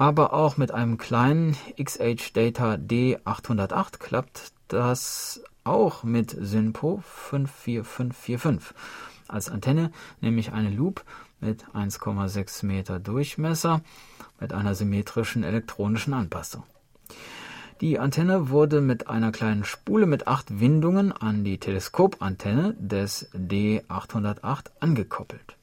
aber 0.00 0.32
auch 0.32 0.56
mit 0.56 0.72
einem 0.72 0.96
kleinen 0.96 1.58
XH 1.78 2.32
Data 2.32 2.76
D808 2.76 3.98
klappt 3.98 4.52
das 4.68 5.42
auch 5.62 6.04
mit 6.04 6.30
SYNPO 6.30 7.02
54545 7.04 8.74
als 9.28 9.50
Antenne, 9.50 9.92
nämlich 10.22 10.52
eine 10.52 10.70
Loop 10.70 11.04
mit 11.38 11.66
1,6 11.74 12.64
Meter 12.64 12.98
Durchmesser 12.98 13.82
mit 14.40 14.54
einer 14.54 14.74
symmetrischen 14.74 15.44
elektronischen 15.44 16.14
Anpassung. 16.14 16.62
Die 17.82 17.98
Antenne 17.98 18.48
wurde 18.48 18.80
mit 18.80 19.06
einer 19.06 19.32
kleinen 19.32 19.64
Spule 19.64 20.06
mit 20.06 20.26
acht 20.26 20.60
Windungen 20.60 21.12
an 21.12 21.44
die 21.44 21.58
Teleskopantenne 21.58 22.74
des 22.78 23.30
D808 23.34 24.70
angekoppelt. 24.80 25.58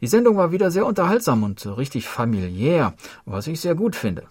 Die 0.00 0.06
Sendung 0.06 0.36
war 0.36 0.52
wieder 0.52 0.70
sehr 0.70 0.84
unterhaltsam 0.84 1.42
und 1.42 1.64
richtig 1.78 2.06
familiär, 2.06 2.94
was 3.24 3.46
ich 3.46 3.60
sehr 3.60 3.74
gut 3.74 3.96
finde. 3.96 4.24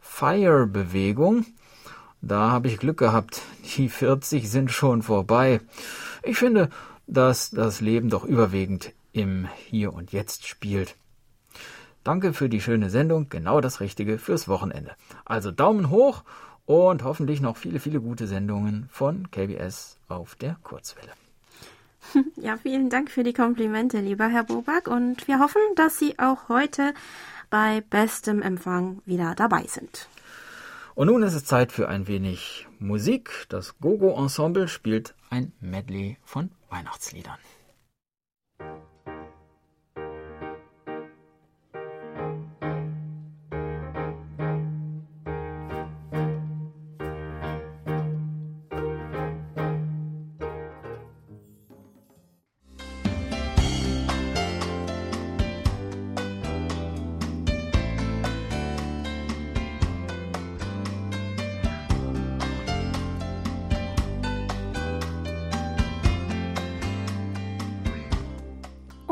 Fire-Bewegung, 0.00 1.46
da 2.22 2.50
habe 2.50 2.68
ich 2.68 2.78
Glück 2.78 2.98
gehabt. 2.98 3.42
Die 3.76 3.88
40 3.88 4.50
sind 4.50 4.70
schon 4.70 5.02
vorbei. 5.02 5.60
Ich 6.22 6.38
finde, 6.38 6.70
dass 7.06 7.50
das 7.50 7.80
Leben 7.80 8.10
doch 8.10 8.24
überwiegend 8.24 8.92
im 9.12 9.48
Hier 9.68 9.92
und 9.92 10.12
Jetzt 10.12 10.46
spielt. 10.46 10.96
Danke 12.02 12.32
für 12.32 12.48
die 12.48 12.60
schöne 12.60 12.90
Sendung, 12.90 13.28
genau 13.28 13.60
das 13.60 13.80
Richtige 13.80 14.18
fürs 14.18 14.48
Wochenende. 14.48 14.92
Also 15.24 15.50
Daumen 15.50 15.88
hoch 15.90 16.22
und 16.66 17.02
hoffentlich 17.02 17.40
noch 17.40 17.56
viele, 17.56 17.80
viele 17.80 18.00
gute 18.00 18.26
Sendungen 18.26 18.88
von 18.90 19.30
KBS 19.30 19.98
auf 20.08 20.34
der 20.34 20.56
Kurzwelle. 20.62 21.12
Ja, 22.36 22.56
vielen 22.56 22.90
Dank 22.90 23.10
für 23.10 23.22
die 23.22 23.32
Komplimente, 23.32 24.00
lieber 24.00 24.28
Herr 24.28 24.44
Bobak. 24.44 24.88
Und 24.88 25.26
wir 25.26 25.38
hoffen, 25.38 25.60
dass 25.76 25.98
Sie 25.98 26.18
auch 26.18 26.48
heute 26.48 26.94
bei 27.50 27.82
bestem 27.88 28.42
Empfang 28.42 29.00
wieder 29.06 29.34
dabei 29.34 29.64
sind. 29.66 30.08
Und 30.94 31.08
nun 31.08 31.22
ist 31.22 31.34
es 31.34 31.44
Zeit 31.44 31.72
für 31.72 31.88
ein 31.88 32.06
wenig 32.06 32.66
Musik. 32.78 33.46
Das 33.48 33.78
Gogo 33.78 34.16
Ensemble 34.16 34.68
spielt 34.68 35.14
ein 35.30 35.52
Medley 35.60 36.18
von 36.24 36.50
Weihnachtsliedern. 36.70 37.38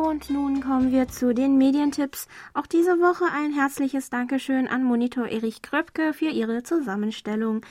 Und 0.02 0.30
nun 0.30 0.60
kommen 0.60 0.90
wir 0.90 1.06
zu 1.06 1.32
den 1.32 1.58
Medientipps. 1.58 2.26
Auch 2.54 2.66
diese 2.66 2.98
Woche 2.98 3.24
ein 3.32 3.52
herzliches 3.52 4.10
Dankeschön 4.10 4.66
an 4.66 4.82
Monitor 4.82 5.28
Erich 5.28 5.62
Kröpke 5.62 6.12
für 6.12 6.26
ihre 6.26 6.64
Zusammenstellung. 6.64 7.64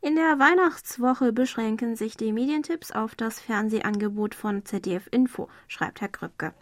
In 0.00 0.14
der 0.14 0.38
Weihnachtswoche 0.38 1.32
beschränken 1.32 1.96
sich 1.96 2.16
die 2.16 2.32
Medientipps 2.32 2.92
auf 2.92 3.16
das 3.16 3.40
Fernsehangebot 3.40 4.36
von 4.36 4.64
ZDF 4.64 5.08
Info, 5.10 5.48
schreibt 5.66 6.00
Herr 6.00 6.08
Kröpke. 6.08 6.54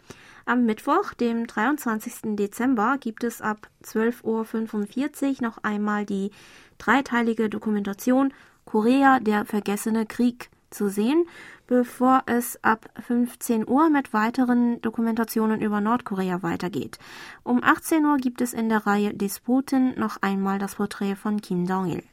Am 0.45 0.65
Mittwoch, 0.65 1.13
dem 1.13 1.45
23. 1.45 2.35
Dezember, 2.35 2.97
gibt 2.99 3.23
es 3.23 3.43
ab 3.43 3.69
12.45 3.83 4.23
Uhr 4.23 5.47
noch 5.47 5.59
einmal 5.59 6.03
die 6.03 6.31
dreiteilige 6.79 7.47
Dokumentation 7.47 8.33
Korea, 8.65 9.19
der 9.19 9.45
vergessene 9.45 10.07
Krieg 10.07 10.49
zu 10.71 10.89
sehen 10.89 11.25
bevor 11.71 12.23
es 12.25 12.61
ab 12.63 12.89
15 13.07 13.65
Uhr 13.65 13.89
mit 13.89 14.11
weiteren 14.11 14.81
Dokumentationen 14.81 15.61
über 15.61 15.79
Nordkorea 15.79 16.43
weitergeht. 16.43 16.99
Um 17.43 17.63
18 17.63 18.03
Uhr 18.03 18.17
gibt 18.17 18.41
es 18.41 18.51
in 18.51 18.67
der 18.67 18.85
Reihe 18.85 19.13
Disputen 19.13 19.97
noch 19.97 20.17
einmal 20.21 20.59
das 20.59 20.75
Porträt 20.75 21.15
von 21.15 21.39
Kim 21.39 21.63
Jong-il. 21.63 22.03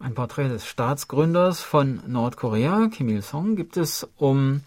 Ein 0.00 0.14
Porträt 0.14 0.48
des 0.48 0.66
Staatsgründers 0.66 1.62
von 1.62 2.02
Nordkorea, 2.08 2.88
Kim 2.88 3.08
Il-sung, 3.08 3.54
gibt 3.54 3.76
es 3.76 4.08
um 4.16 4.62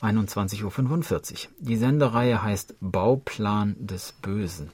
21.45 0.00 1.32
Uhr. 1.32 1.52
Die 1.58 1.76
Sendereihe 1.76 2.44
heißt 2.44 2.76
Bauplan 2.80 3.74
des 3.80 4.12
Bösen. 4.22 4.70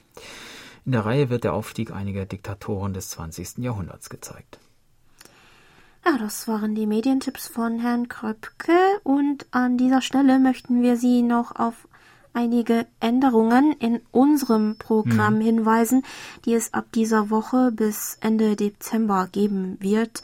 In 0.85 0.91
der 0.91 1.07
Reihe 1.07 1.31
wird 1.31 1.43
der 1.43 1.53
Aufstieg 1.53 1.91
einiger 1.91 2.27
Diktatoren 2.27 2.93
des 2.93 3.09
20. 3.09 3.57
Jahrhunderts 3.57 4.11
gezeigt. 4.11 4.59
Ja, 6.03 6.17
das 6.17 6.47
waren 6.47 6.73
die 6.73 6.87
Medientipps 6.87 7.47
von 7.47 7.77
Herrn 7.77 8.07
Kröpke 8.07 8.73
und 9.03 9.45
an 9.51 9.77
dieser 9.77 10.01
Stelle 10.01 10.39
möchten 10.39 10.81
wir 10.81 10.97
Sie 10.97 11.21
noch 11.21 11.55
auf 11.55 11.87
einige 12.33 12.87
Änderungen 12.99 13.73
in 13.73 14.01
unserem 14.09 14.77
Programm 14.77 15.35
mhm. 15.35 15.41
hinweisen, 15.41 16.03
die 16.45 16.55
es 16.55 16.73
ab 16.73 16.85
dieser 16.95 17.29
Woche 17.29 17.71
bis 17.71 18.17
Ende 18.19 18.55
Dezember 18.55 19.27
geben 19.31 19.77
wird 19.79 20.23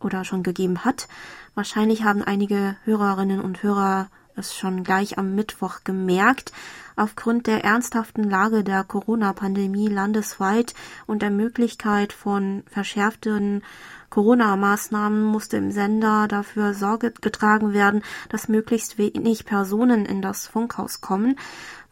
oder 0.00 0.24
schon 0.24 0.42
gegeben 0.42 0.84
hat. 0.84 1.06
Wahrscheinlich 1.54 2.02
haben 2.02 2.22
einige 2.22 2.76
Hörerinnen 2.84 3.40
und 3.40 3.62
Hörer 3.62 4.08
es 4.34 4.56
schon 4.56 4.82
gleich 4.82 5.18
am 5.18 5.36
Mittwoch 5.36 5.84
gemerkt. 5.84 6.52
Aufgrund 6.96 7.46
der 7.46 7.62
ernsthaften 7.62 8.24
Lage 8.24 8.64
der 8.64 8.82
Corona-Pandemie 8.82 9.88
landesweit 9.88 10.74
und 11.06 11.20
der 11.20 11.30
Möglichkeit 11.30 12.14
von 12.14 12.62
verschärften 12.70 13.62
Corona-Maßnahmen 14.08 15.22
musste 15.22 15.58
im 15.58 15.72
Sender 15.72 16.26
dafür 16.26 16.72
Sorge 16.72 17.12
getragen 17.20 17.74
werden, 17.74 18.02
dass 18.30 18.48
möglichst 18.48 18.96
wenig 18.96 19.44
Personen 19.44 20.06
in 20.06 20.22
das 20.22 20.46
Funkhaus 20.46 21.02
kommen. 21.02 21.38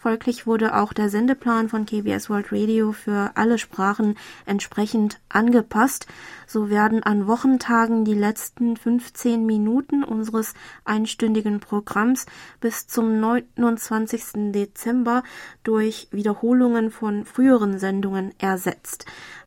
Folglich 0.05 0.47
wurde 0.47 0.77
auch 0.77 0.93
der 0.93 1.09
Sendeplan 1.09 1.71
von 1.71 1.87
KBS 1.87 2.29
World 2.29 2.53
Radio 2.53 2.93
für 2.93 3.31
alle 3.37 3.57
Sprachen 3.57 4.19
entsprechend 4.45 5.19
angepasst. 5.31 6.07
So 6.47 6.69
werden 6.69 7.03
an 7.03 7.27
Wochentagen 7.27 8.05
die 8.05 8.13
letzten 8.13 8.77
15 8.77 9.47
Minuten 9.47 10.05
unseres 10.05 10.53
einstündigen 10.85 11.59
Programms 11.59 12.27
bis 12.61 12.87
zum 12.87 13.19
29. 13.19 14.53
Dezember 14.53 15.23
durch 15.63 16.09
Wiederholungen 16.11 16.91
von 16.91 17.25
früheren 17.25 17.79
Sendungen 17.79 18.35
ersetzt. 18.39 19.07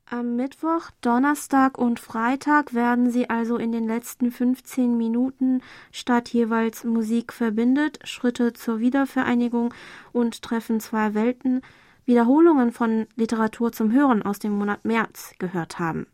Am 0.10 0.38
Mittwoch, 0.38 0.90
Donnerstag 1.02 1.78
und 1.78 2.00
Freitag 2.00 2.74
werden 2.74 3.12
sie 3.12 3.30
also 3.30 3.58
in 3.58 3.74
den 3.74 3.88
letzten 3.88 4.32
15 4.32 4.98
Minuten 4.98 5.62
statt 5.92 6.30
jeweils 6.30 6.86
Musik 6.86 7.34
verbindet, 7.34 8.00
Schritte 8.06 8.54
zur 8.54 8.80
Wiedervereinigung 8.80 9.74
und 10.14 10.42
Treffen 10.42 10.80
zwei 10.80 11.14
Welten, 11.14 11.62
Wiederholungen 12.06 12.72
von 12.72 13.08
Literatur 13.18 13.74
zum 13.74 13.92
Hören 13.92 14.22
aus 14.22 14.40
dem 14.40 14.54
Monat 14.54 14.86
März 14.86 15.34
gehört 15.40 15.78
haben. 15.78 16.08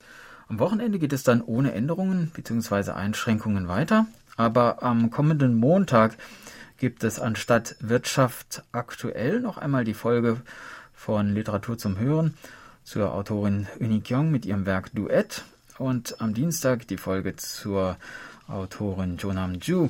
Am 0.47 0.58
Wochenende 0.58 0.97
geht 0.97 1.13
es 1.13 1.21
dann 1.21 1.43
ohne 1.43 1.73
Änderungen 1.73 2.32
bzw. 2.34 2.93
Einschränkungen 2.93 3.67
weiter, 3.67 4.08
aber 4.38 4.82
am 4.82 5.12
kommenden 5.12 5.53
Montag 5.53 6.17
gibt 6.79 7.03
es 7.03 7.19
anstatt 7.19 7.75
Wirtschaft 7.79 8.63
aktuell 8.71 9.39
noch 9.39 9.60
einmal 9.60 9.84
die 9.84 9.93
Folge 9.93 10.41
von 10.93 11.36
Literatur 11.36 11.77
zum 11.77 11.99
Hören 11.99 12.34
zur 12.83 13.13
Autorin 13.13 13.67
Uni 13.79 14.01
Kyung 14.01 14.31
mit 14.31 14.45
ihrem 14.45 14.65
Werk 14.65 14.93
Duett 14.93 15.43
und 15.77 16.19
am 16.21 16.33
Dienstag 16.33 16.87
die 16.87 16.97
Folge 16.97 17.35
zur 17.35 17.97
Autorin 18.47 19.17
Jonam 19.17 19.55
Ju 19.55 19.89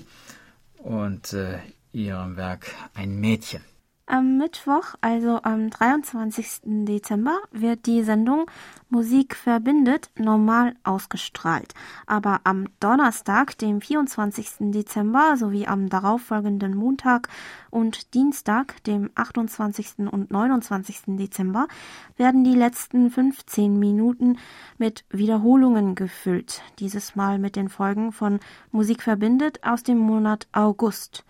und 0.78 1.34
äh, 1.34 1.60
ihrem 1.92 2.38
Werk 2.38 2.68
Ein 2.94 3.20
Mädchen. 3.20 3.62
Am 4.06 4.38
Mittwoch, 4.38 4.96
also 5.00 5.40
am 5.44 5.70
23. 5.70 6.60
Dezember, 6.86 7.40
wird 7.52 7.86
die 7.86 8.04
Sendung 8.04 8.52
Musik 8.90 9.34
verbindet 9.34 10.10
normal 10.20 10.76
ausgestrahlt. 10.84 11.74
Aber 12.06 12.42
am 12.44 12.68
Donnerstag, 12.82 13.58
dem 13.60 13.80
24. 13.80 14.72
Dezember, 14.72 15.38
sowie 15.38 15.68
am 15.68 15.88
darauffolgenden 15.88 16.76
Montag 16.76 17.30
und 17.70 18.14
Dienstag, 18.14 18.84
dem 18.84 19.10
28. 19.16 20.00
und 20.12 20.32
29. 20.32 21.04
Dezember, 21.18 21.70
werden 22.18 22.44
die 22.44 22.56
letzten 22.56 23.10
15 23.10 23.80
Minuten 23.80 24.38
mit 24.78 25.06
Wiederholungen 25.12 25.96
gefüllt. 25.96 26.62
Dieses 26.80 27.16
Mal 27.16 27.40
mit 27.40 27.56
den 27.56 27.70
Folgen 27.70 28.12
von 28.12 28.42
Musik 28.70 29.02
verbindet 29.02 29.64
aus 29.64 29.82
dem 29.82 29.98
Monat 29.98 30.48
August. 30.52 31.24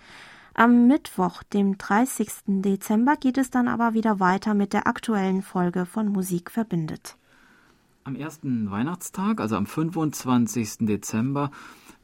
Am 0.56 0.86
Mittwoch, 0.88 1.42
dem 1.42 1.80
30. 1.80 2.30
Dezember, 2.46 3.16
geht 3.16 3.40
es 3.40 3.50
dann 3.50 3.68
aber 3.68 3.96
wieder 3.96 4.20
weiter 4.20 4.54
mit 4.54 4.72
der 4.74 4.86
aktuellen 4.86 5.42
Folge 5.42 5.88
von 5.88 6.10
Musik 6.10 6.52
verbindet. 6.52 7.18
Am 8.04 8.16
ersten 8.16 8.70
Weihnachtstag, 8.70 9.42
also 9.42 9.56
am 9.56 9.66
25. 9.66 10.86
Dezember, 10.86 11.50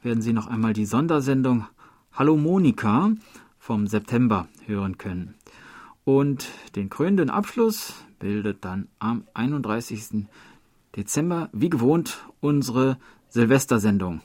werden 0.02 0.20
Sie 0.20 0.32
noch 0.32 0.48
einmal 0.48 0.72
die 0.72 0.84
Sondersendung 0.84 1.64
Hallo 2.12 2.36
Monika 2.36 3.12
vom 3.60 3.86
September 3.86 4.48
hören 4.66 4.98
können. 4.98 5.36
Und 6.04 6.48
den 6.74 6.90
krönenden 6.90 7.30
Abschluss 7.30 7.94
bildet 8.18 8.64
dann 8.64 8.88
am 8.98 9.28
31. 9.32 10.26
Dezember, 10.96 11.50
wie 11.52 11.70
gewohnt, 11.70 12.26
unsere 12.40 12.98
Silvestersendung. 13.28 14.22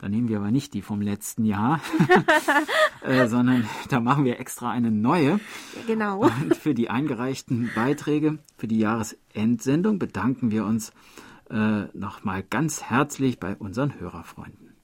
Da 0.00 0.08
nehmen 0.08 0.28
wir 0.28 0.36
aber 0.36 0.52
nicht 0.52 0.74
die 0.74 0.82
vom 0.82 1.00
letzten 1.00 1.44
Jahr, 1.44 1.80
äh, 3.02 3.26
sondern 3.26 3.64
da 3.88 3.98
machen 3.98 4.24
wir 4.24 4.38
extra 4.38 4.70
eine 4.70 4.92
neue. 4.92 5.40
Genau. 5.88 6.22
Und 6.22 6.56
für 6.56 6.72
die 6.72 6.88
eingereichten 6.88 7.70
Beiträge 7.74 8.38
für 8.56 8.68
die 8.68 8.78
Jahresendsendung 8.78 9.98
bedanken 9.98 10.52
wir 10.52 10.64
uns 10.64 10.92
äh, 11.50 11.84
nochmal 11.94 12.44
ganz 12.48 12.82
herzlich 12.84 13.40
bei 13.40 13.56
unseren 13.56 13.98
Hörerfreunden. 13.98 14.74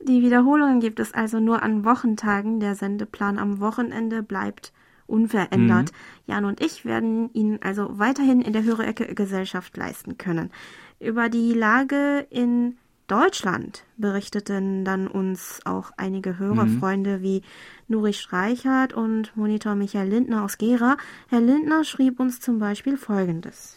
Die 0.00 0.22
Wiederholungen 0.22 0.80
gibt 0.80 1.00
es 1.00 1.12
also 1.12 1.40
nur 1.40 1.62
an 1.62 1.84
Wochentagen. 1.84 2.60
Der 2.60 2.74
Sendeplan 2.74 3.38
am 3.38 3.60
Wochenende 3.60 4.22
bleibt 4.22 4.72
unverändert. 5.06 5.92
Mhm. 5.92 6.32
Jan 6.32 6.44
und 6.46 6.60
ich 6.62 6.84
werden 6.84 7.30
Ihnen 7.32 7.60
also 7.62 7.98
weiterhin 7.98 8.40
in 8.40 8.52
der 8.52 8.64
Hörerecke 8.64 9.14
Gesellschaft 9.14 9.76
leisten 9.76 10.16
können. 10.16 10.50
Über 10.98 11.28
die 11.28 11.52
Lage 11.52 12.26
in 12.30 12.76
Deutschland 13.06 13.84
berichteten 13.98 14.84
dann 14.84 15.06
uns 15.06 15.60
auch 15.64 15.90
einige 15.98 16.38
Hörerfreunde 16.38 17.18
mhm. 17.18 17.22
wie 17.22 17.42
Nuri 17.86 18.14
Streichert 18.14 18.94
und 18.94 19.36
Monitor 19.36 19.74
Michael 19.74 20.08
Lindner 20.08 20.42
aus 20.42 20.56
Gera. 20.56 20.96
Herr 21.28 21.40
Lindner 21.40 21.84
schrieb 21.84 22.18
uns 22.18 22.40
zum 22.40 22.58
Beispiel 22.58 22.96
Folgendes. 22.96 23.76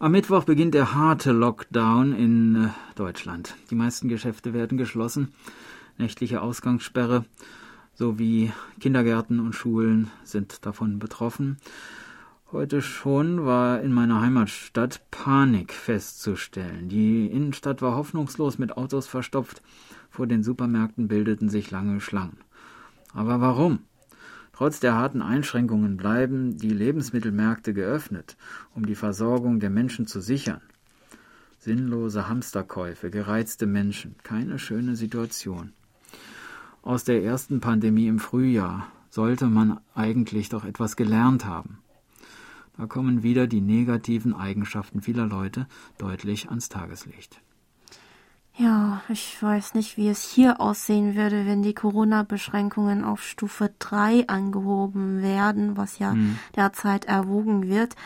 Am 0.00 0.10
Mittwoch 0.10 0.42
beginnt 0.42 0.74
der 0.74 0.94
harte 0.94 1.30
Lockdown 1.30 2.12
in 2.12 2.64
äh, 2.64 2.68
Deutschland. 2.96 3.54
Die 3.70 3.76
meisten 3.76 4.08
Geschäfte 4.08 4.52
werden 4.52 4.76
geschlossen. 4.76 5.32
Nächtliche 5.96 6.42
Ausgangssperre 6.42 7.24
sowie 7.94 8.52
Kindergärten 8.80 9.38
und 9.38 9.54
Schulen 9.54 10.10
sind 10.24 10.66
davon 10.66 10.98
betroffen. 10.98 11.58
Heute 12.52 12.82
schon 12.82 13.46
war 13.46 13.80
in 13.80 13.94
meiner 13.94 14.20
Heimatstadt 14.20 15.00
Panik 15.10 15.72
festzustellen. 15.72 16.90
Die 16.90 17.26
Innenstadt 17.28 17.80
war 17.80 17.96
hoffnungslos 17.96 18.58
mit 18.58 18.76
Autos 18.76 19.06
verstopft. 19.06 19.62
Vor 20.10 20.26
den 20.26 20.42
Supermärkten 20.42 21.08
bildeten 21.08 21.48
sich 21.48 21.70
lange 21.70 22.02
Schlangen. 22.02 22.36
Aber 23.14 23.40
warum? 23.40 23.78
Trotz 24.52 24.80
der 24.80 24.94
harten 24.94 25.22
Einschränkungen 25.22 25.96
bleiben 25.96 26.58
die 26.58 26.68
Lebensmittelmärkte 26.68 27.72
geöffnet, 27.72 28.36
um 28.74 28.84
die 28.84 28.96
Versorgung 28.96 29.58
der 29.58 29.70
Menschen 29.70 30.06
zu 30.06 30.20
sichern. 30.20 30.60
Sinnlose 31.58 32.28
Hamsterkäufe, 32.28 33.08
gereizte 33.08 33.64
Menschen, 33.64 34.16
keine 34.24 34.58
schöne 34.58 34.94
Situation. 34.94 35.72
Aus 36.82 37.04
der 37.04 37.24
ersten 37.24 37.60
Pandemie 37.60 38.08
im 38.08 38.18
Frühjahr 38.18 38.88
sollte 39.08 39.46
man 39.46 39.80
eigentlich 39.94 40.50
doch 40.50 40.66
etwas 40.66 40.96
gelernt 40.96 41.46
haben. 41.46 41.78
Da 42.76 42.86
kommen 42.86 43.22
wieder 43.22 43.46
die 43.46 43.60
negativen 43.60 44.34
Eigenschaften 44.34 45.02
vieler 45.02 45.26
Leute 45.26 45.66
deutlich 45.98 46.48
ans 46.48 46.68
Tageslicht. 46.68 47.40
Ja, 48.56 49.00
ich 49.08 49.42
weiß 49.42 49.74
nicht, 49.74 49.96
wie 49.96 50.08
es 50.08 50.30
hier 50.30 50.60
aussehen 50.60 51.14
würde, 51.14 51.46
wenn 51.46 51.62
die 51.62 51.74
Corona-Beschränkungen 51.74 53.02
auf 53.02 53.22
Stufe 53.22 53.70
3 53.78 54.28
angehoben 54.28 55.22
werden, 55.22 55.76
was 55.78 55.98
ja 55.98 56.12
hm. 56.12 56.38
derzeit 56.54 57.06
erwogen 57.06 57.68
wird. 57.68 57.96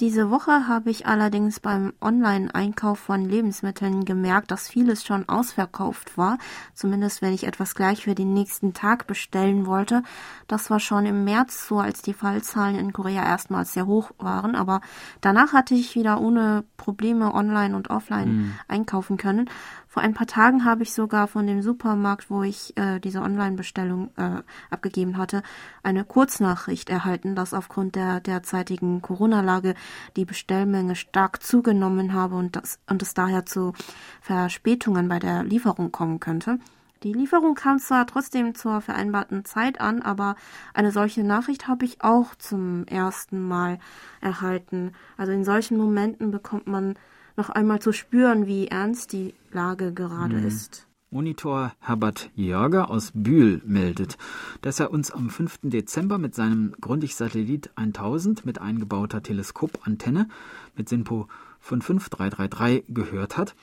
Diese 0.00 0.30
Woche 0.30 0.66
habe 0.66 0.88
ich 0.88 1.06
allerdings 1.06 1.60
beim 1.60 1.92
Online-Einkauf 2.00 2.98
von 2.98 3.22
Lebensmitteln 3.22 4.06
gemerkt, 4.06 4.50
dass 4.50 4.66
vieles 4.66 5.04
schon 5.04 5.28
ausverkauft 5.28 6.16
war. 6.16 6.38
Zumindest 6.72 7.20
wenn 7.20 7.34
ich 7.34 7.46
etwas 7.46 7.74
gleich 7.74 8.04
für 8.04 8.14
den 8.14 8.32
nächsten 8.32 8.72
Tag 8.72 9.06
bestellen 9.06 9.66
wollte. 9.66 10.02
Das 10.48 10.70
war 10.70 10.80
schon 10.80 11.04
im 11.04 11.24
März 11.24 11.68
so, 11.68 11.80
als 11.80 12.00
die 12.00 12.14
Fallzahlen 12.14 12.76
in 12.76 12.94
Korea 12.94 13.26
erstmals 13.26 13.74
sehr 13.74 13.86
hoch 13.86 14.12
waren. 14.16 14.54
Aber 14.54 14.80
danach 15.20 15.52
hatte 15.52 15.74
ich 15.74 15.94
wieder 15.94 16.22
ohne 16.22 16.64
Probleme 16.78 17.34
online 17.34 17.76
und 17.76 17.90
offline 17.90 18.32
mhm. 18.32 18.54
einkaufen 18.68 19.18
können. 19.18 19.50
Vor 19.90 20.04
ein 20.04 20.14
paar 20.14 20.28
Tagen 20.28 20.64
habe 20.64 20.84
ich 20.84 20.94
sogar 20.94 21.26
von 21.26 21.48
dem 21.48 21.62
Supermarkt, 21.62 22.30
wo 22.30 22.44
ich 22.44 22.76
äh, 22.76 23.00
diese 23.00 23.22
Online-Bestellung 23.22 24.10
äh, 24.16 24.42
abgegeben 24.70 25.18
hatte, 25.18 25.42
eine 25.82 26.04
Kurznachricht 26.04 26.88
erhalten, 26.90 27.34
dass 27.34 27.52
aufgrund 27.52 27.96
der 27.96 28.20
derzeitigen 28.20 29.02
Corona-Lage 29.02 29.74
die 30.14 30.24
Bestellmenge 30.24 30.94
stark 30.94 31.42
zugenommen 31.42 32.12
habe 32.12 32.36
und, 32.36 32.54
das, 32.54 32.78
und 32.88 33.02
es 33.02 33.14
daher 33.14 33.46
zu 33.46 33.72
Verspätungen 34.20 35.08
bei 35.08 35.18
der 35.18 35.42
Lieferung 35.42 35.90
kommen 35.90 36.20
könnte. 36.20 36.60
Die 37.02 37.12
Lieferung 37.12 37.56
kam 37.56 37.80
zwar 37.80 38.06
trotzdem 38.06 38.54
zur 38.54 38.80
vereinbarten 38.82 39.44
Zeit 39.44 39.80
an, 39.80 40.02
aber 40.02 40.36
eine 40.72 40.92
solche 40.92 41.24
Nachricht 41.24 41.66
habe 41.66 41.84
ich 41.84 42.04
auch 42.04 42.36
zum 42.36 42.84
ersten 42.86 43.42
Mal 43.42 43.80
erhalten. 44.20 44.92
Also 45.16 45.32
in 45.32 45.44
solchen 45.44 45.78
Momenten 45.78 46.30
bekommt 46.30 46.68
man 46.68 46.94
noch 47.40 47.48
einmal 47.48 47.80
zu 47.80 47.92
spüren, 47.94 48.46
wie 48.46 48.68
ernst 48.68 49.14
die 49.14 49.32
Lage 49.50 49.94
gerade 49.94 50.36
mhm. 50.36 50.46
ist. 50.46 50.86
Monitor 51.10 51.72
Herbert 51.80 52.30
Jörger 52.34 52.90
aus 52.90 53.12
Bühl 53.14 53.62
meldet, 53.64 54.18
dass 54.60 54.78
er 54.78 54.90
uns 54.90 55.10
am 55.10 55.30
5. 55.30 55.60
Dezember 55.62 56.18
mit 56.18 56.34
seinem 56.34 56.74
Grundig-Satellit 56.82 57.70
1000 57.76 58.44
mit 58.44 58.60
eingebauter 58.60 59.22
Teleskopantenne 59.22 60.28
mit 60.76 60.90
SINPO 60.90 61.28
55333 61.60 62.84
gehört 62.88 63.38
hat 63.38 63.54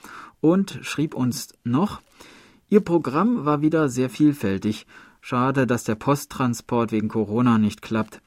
und 0.41 0.79
schrieb 0.81 1.13
uns 1.13 1.53
noch, 1.63 2.01
Ihr 2.69 2.81
Programm 2.81 3.45
war 3.45 3.61
wieder 3.61 3.89
sehr 3.89 4.09
vielfältig. 4.09 4.87
Schade, 5.21 5.67
dass 5.67 5.83
der 5.83 5.95
Posttransport 5.95 6.91
wegen 6.91 7.09
Corona 7.09 7.59
nicht 7.59 7.83
klappt. 7.83 8.21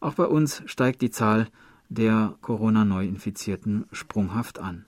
Auch 0.00 0.14
bei 0.14 0.26
uns 0.26 0.62
steigt 0.66 1.00
die 1.00 1.10
Zahl 1.10 1.48
der 1.88 2.34
Corona-Neuinfizierten 2.40 3.86
sprunghaft 3.92 4.58
an. 4.58 4.86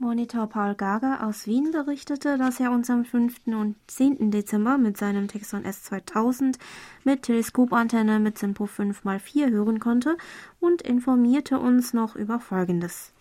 Monitor 0.00 0.46
Paul 0.46 0.76
Gager 0.76 1.26
aus 1.26 1.48
Wien 1.48 1.72
berichtete, 1.72 2.38
dass 2.38 2.60
er 2.60 2.70
uns 2.70 2.88
am 2.88 3.04
5. 3.04 3.34
und 3.46 3.74
10. 3.88 4.30
Dezember 4.30 4.78
mit 4.78 4.96
seinem 4.96 5.26
Texon 5.26 5.64
S2000 5.64 6.56
mit 7.02 7.22
Teleskopantenne 7.22 8.20
mit 8.20 8.38
Simpo 8.38 8.66
5x4 8.66 9.50
hören 9.50 9.80
konnte 9.80 10.16
und 10.60 10.82
informierte 10.82 11.58
uns 11.58 11.94
noch 11.94 12.14
über 12.14 12.38
Folgendes. 12.38 13.12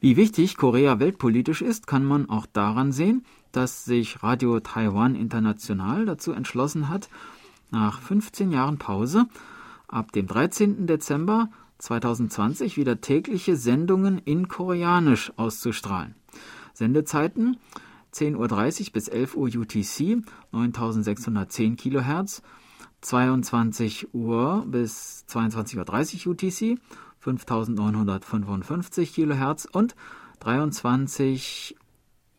Wie 0.00 0.16
wichtig 0.16 0.56
Korea 0.56 1.00
weltpolitisch 1.00 1.60
ist, 1.60 1.86
kann 1.86 2.06
man 2.06 2.30
auch 2.30 2.46
daran 2.46 2.92
sehen, 2.92 3.26
dass 3.52 3.84
sich 3.84 4.22
Radio 4.22 4.60
Taiwan 4.60 5.16
International 5.16 6.06
dazu 6.06 6.32
entschlossen 6.32 6.88
hat, 6.88 7.10
nach 7.70 8.00
15 8.00 8.52
Jahren 8.52 8.78
Pause 8.78 9.26
ab 9.86 10.12
dem 10.12 10.26
13. 10.26 10.86
Dezember 10.86 11.50
2020 11.78 12.76
wieder 12.76 13.00
tägliche 13.00 13.56
Sendungen 13.56 14.18
in 14.18 14.48
Koreanisch 14.48 15.32
auszustrahlen. 15.36 16.14
Sendezeiten 16.72 17.58
10.30 18.12 18.36
Uhr 18.36 18.48
bis 18.92 19.08
11 19.08 19.36
Uhr 19.36 19.48
UTC 19.48 20.22
9610 20.52 21.76
kHz, 21.76 22.42
22 23.02 24.14
Uhr 24.14 24.64
bis 24.66 25.24
22.30 25.28 26.26
Uhr 26.26 26.32
UTC 26.32 26.80
5955 27.18 29.14
kHz 29.14 29.66
und 29.70 29.94
23 30.40 31.76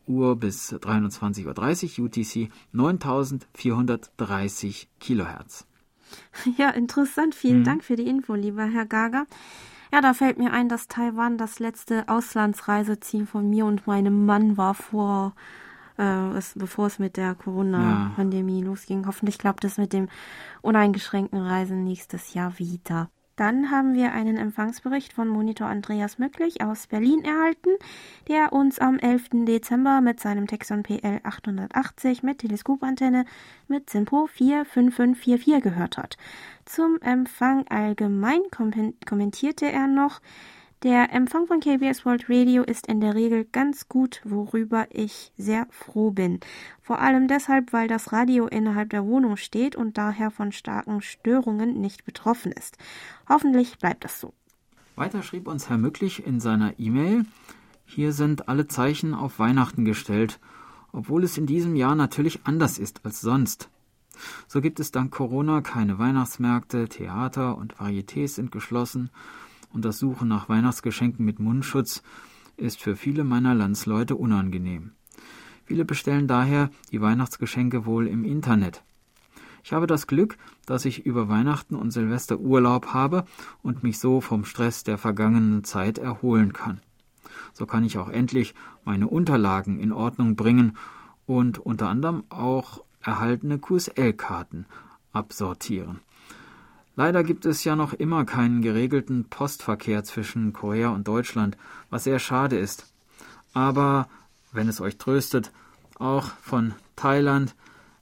Uhr 0.06 0.36
bis 0.36 0.72
23.30 0.72 2.00
Uhr 2.00 2.06
UTC 2.06 2.50
9430 2.72 4.88
kHz. 4.98 5.67
Ja, 6.56 6.70
interessant. 6.70 7.34
Vielen 7.34 7.60
mhm. 7.60 7.64
Dank 7.64 7.84
für 7.84 7.96
die 7.96 8.06
Info, 8.06 8.34
lieber 8.34 8.64
Herr 8.64 8.86
Gager. 8.86 9.26
Ja, 9.92 10.00
da 10.00 10.12
fällt 10.12 10.38
mir 10.38 10.52
ein, 10.52 10.68
dass 10.68 10.88
Taiwan 10.88 11.38
das 11.38 11.58
letzte 11.60 12.08
Auslandsreiseziel 12.08 13.26
von 13.26 13.48
mir 13.48 13.64
und 13.64 13.86
meinem 13.86 14.26
Mann 14.26 14.56
war 14.56 14.74
vor 14.74 15.34
äh, 15.98 16.30
es, 16.36 16.54
bevor 16.54 16.86
es 16.86 16.98
mit 16.98 17.16
der 17.16 17.34
Corona-Pandemie 17.34 18.60
ja. 18.60 18.66
losging. 18.66 19.06
Hoffentlich 19.06 19.38
klappt 19.38 19.64
es 19.64 19.78
mit 19.78 19.92
dem 19.92 20.08
uneingeschränkten 20.62 21.40
Reisen 21.40 21.84
nächstes 21.84 22.34
Jahr 22.34 22.58
wieder. 22.58 23.10
Dann 23.38 23.70
haben 23.70 23.94
wir 23.94 24.12
einen 24.14 24.36
Empfangsbericht 24.36 25.12
von 25.12 25.28
Monitor 25.28 25.68
Andreas 25.68 26.18
Möcklich 26.18 26.60
aus 26.60 26.88
Berlin 26.88 27.22
erhalten, 27.24 27.70
der 28.26 28.52
uns 28.52 28.80
am 28.80 28.98
11. 28.98 29.44
Dezember 29.46 30.00
mit 30.00 30.18
seinem 30.18 30.48
Texon 30.48 30.82
PL 30.82 31.20
880 31.22 32.24
mit 32.24 32.38
Teleskopantenne 32.38 33.24
mit 33.68 33.90
Simpo 33.90 34.26
45544 34.26 35.62
gehört 35.62 35.98
hat. 35.98 36.16
Zum 36.64 37.00
Empfang 37.00 37.64
allgemein 37.68 38.40
kommentierte 39.06 39.70
er 39.70 39.86
noch, 39.86 40.20
der 40.82 41.12
Empfang 41.12 41.48
von 41.48 41.58
KBS 41.58 42.04
World 42.04 42.26
Radio 42.28 42.62
ist 42.62 42.86
in 42.86 43.00
der 43.00 43.16
Regel 43.16 43.44
ganz 43.44 43.88
gut, 43.88 44.20
worüber 44.24 44.86
ich 44.90 45.32
sehr 45.36 45.66
froh 45.70 46.12
bin. 46.12 46.38
Vor 46.80 47.00
allem 47.00 47.26
deshalb, 47.26 47.72
weil 47.72 47.88
das 47.88 48.12
Radio 48.12 48.46
innerhalb 48.46 48.90
der 48.90 49.04
Wohnung 49.04 49.36
steht 49.36 49.74
und 49.74 49.98
daher 49.98 50.30
von 50.30 50.52
starken 50.52 51.02
Störungen 51.02 51.80
nicht 51.80 52.04
betroffen 52.04 52.52
ist. 52.52 52.78
Hoffentlich 53.28 53.78
bleibt 53.78 54.04
das 54.04 54.20
so. 54.20 54.32
Weiter 54.94 55.22
schrieb 55.22 55.48
uns 55.48 55.68
Herr 55.68 55.78
Mücklich 55.78 56.24
in 56.24 56.38
seiner 56.38 56.78
E-Mail, 56.78 57.24
hier 57.84 58.12
sind 58.12 58.48
alle 58.48 58.68
Zeichen 58.68 59.14
auf 59.14 59.38
Weihnachten 59.38 59.84
gestellt, 59.84 60.38
obwohl 60.92 61.24
es 61.24 61.38
in 61.38 61.46
diesem 61.46 61.74
Jahr 61.74 61.94
natürlich 61.94 62.40
anders 62.44 62.78
ist 62.78 63.04
als 63.04 63.20
sonst. 63.20 63.68
So 64.46 64.60
gibt 64.60 64.78
es 64.78 64.92
dank 64.92 65.12
Corona 65.12 65.60
keine 65.60 65.98
Weihnachtsmärkte, 65.98 66.88
Theater 66.88 67.56
und 67.56 67.76
Varietés 67.76 68.28
sind 68.34 68.52
geschlossen 68.52 69.10
und 69.72 69.84
das 69.84 69.98
Suchen 69.98 70.28
nach 70.28 70.48
Weihnachtsgeschenken 70.48 71.24
mit 71.24 71.38
Mundschutz 71.38 72.02
ist 72.56 72.80
für 72.80 72.96
viele 72.96 73.24
meiner 73.24 73.54
Landsleute 73.54 74.16
unangenehm. 74.16 74.92
Viele 75.64 75.84
bestellen 75.84 76.26
daher 76.26 76.70
die 76.90 77.00
Weihnachtsgeschenke 77.00 77.86
wohl 77.86 78.06
im 78.06 78.24
Internet. 78.24 78.82
Ich 79.62 79.72
habe 79.72 79.86
das 79.86 80.06
Glück, 80.06 80.38
dass 80.66 80.84
ich 80.84 81.04
über 81.04 81.28
Weihnachten 81.28 81.74
und 81.74 81.90
Silvester 81.90 82.38
Urlaub 82.38 82.94
habe 82.94 83.24
und 83.62 83.82
mich 83.82 83.98
so 83.98 84.20
vom 84.20 84.44
Stress 84.44 84.82
der 84.82 84.96
vergangenen 84.96 85.64
Zeit 85.64 85.98
erholen 85.98 86.52
kann. 86.52 86.80
So 87.52 87.66
kann 87.66 87.84
ich 87.84 87.98
auch 87.98 88.08
endlich 88.08 88.54
meine 88.84 89.08
Unterlagen 89.08 89.78
in 89.78 89.92
Ordnung 89.92 90.36
bringen 90.36 90.76
und 91.26 91.58
unter 91.58 91.88
anderem 91.88 92.24
auch 92.30 92.82
erhaltene 93.02 93.58
QSL-Karten 93.58 94.66
absortieren. 95.12 96.00
Leider 96.98 97.22
gibt 97.22 97.46
es 97.46 97.62
ja 97.62 97.76
noch 97.76 97.92
immer 97.92 98.24
keinen 98.24 98.60
geregelten 98.60 99.26
Postverkehr 99.26 100.02
zwischen 100.02 100.52
Korea 100.52 100.88
und 100.88 101.06
Deutschland, 101.06 101.56
was 101.90 102.02
sehr 102.02 102.18
schade 102.18 102.58
ist. 102.58 102.92
Aber, 103.52 104.08
wenn 104.50 104.68
es 104.68 104.80
euch 104.80 104.98
tröstet, 104.98 105.52
auch 106.00 106.30
von 106.42 106.74
Thailand, 106.96 107.54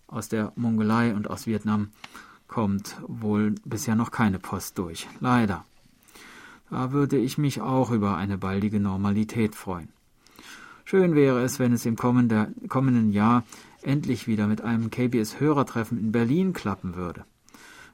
aus 0.06 0.30
der 0.30 0.54
Mongolei 0.56 1.12
und 1.14 1.28
aus 1.28 1.46
Vietnam 1.46 1.90
kommt 2.48 2.96
wohl 3.06 3.56
bisher 3.66 3.96
noch 3.96 4.10
keine 4.10 4.38
Post 4.38 4.78
durch. 4.78 5.06
Leider. 5.20 5.66
Da 6.70 6.90
würde 6.90 7.18
ich 7.18 7.36
mich 7.36 7.60
auch 7.60 7.90
über 7.90 8.16
eine 8.16 8.38
baldige 8.38 8.80
Normalität 8.80 9.54
freuen. 9.54 9.90
Schön 10.86 11.14
wäre 11.14 11.42
es, 11.42 11.58
wenn 11.58 11.74
es 11.74 11.84
im 11.84 11.96
kommenden 11.96 13.12
Jahr 13.12 13.44
endlich 13.82 14.26
wieder 14.26 14.46
mit 14.46 14.62
einem 14.62 14.88
KBS-Hörertreffen 14.88 15.98
in 15.98 16.12
Berlin 16.12 16.54
klappen 16.54 16.94
würde. 16.94 17.26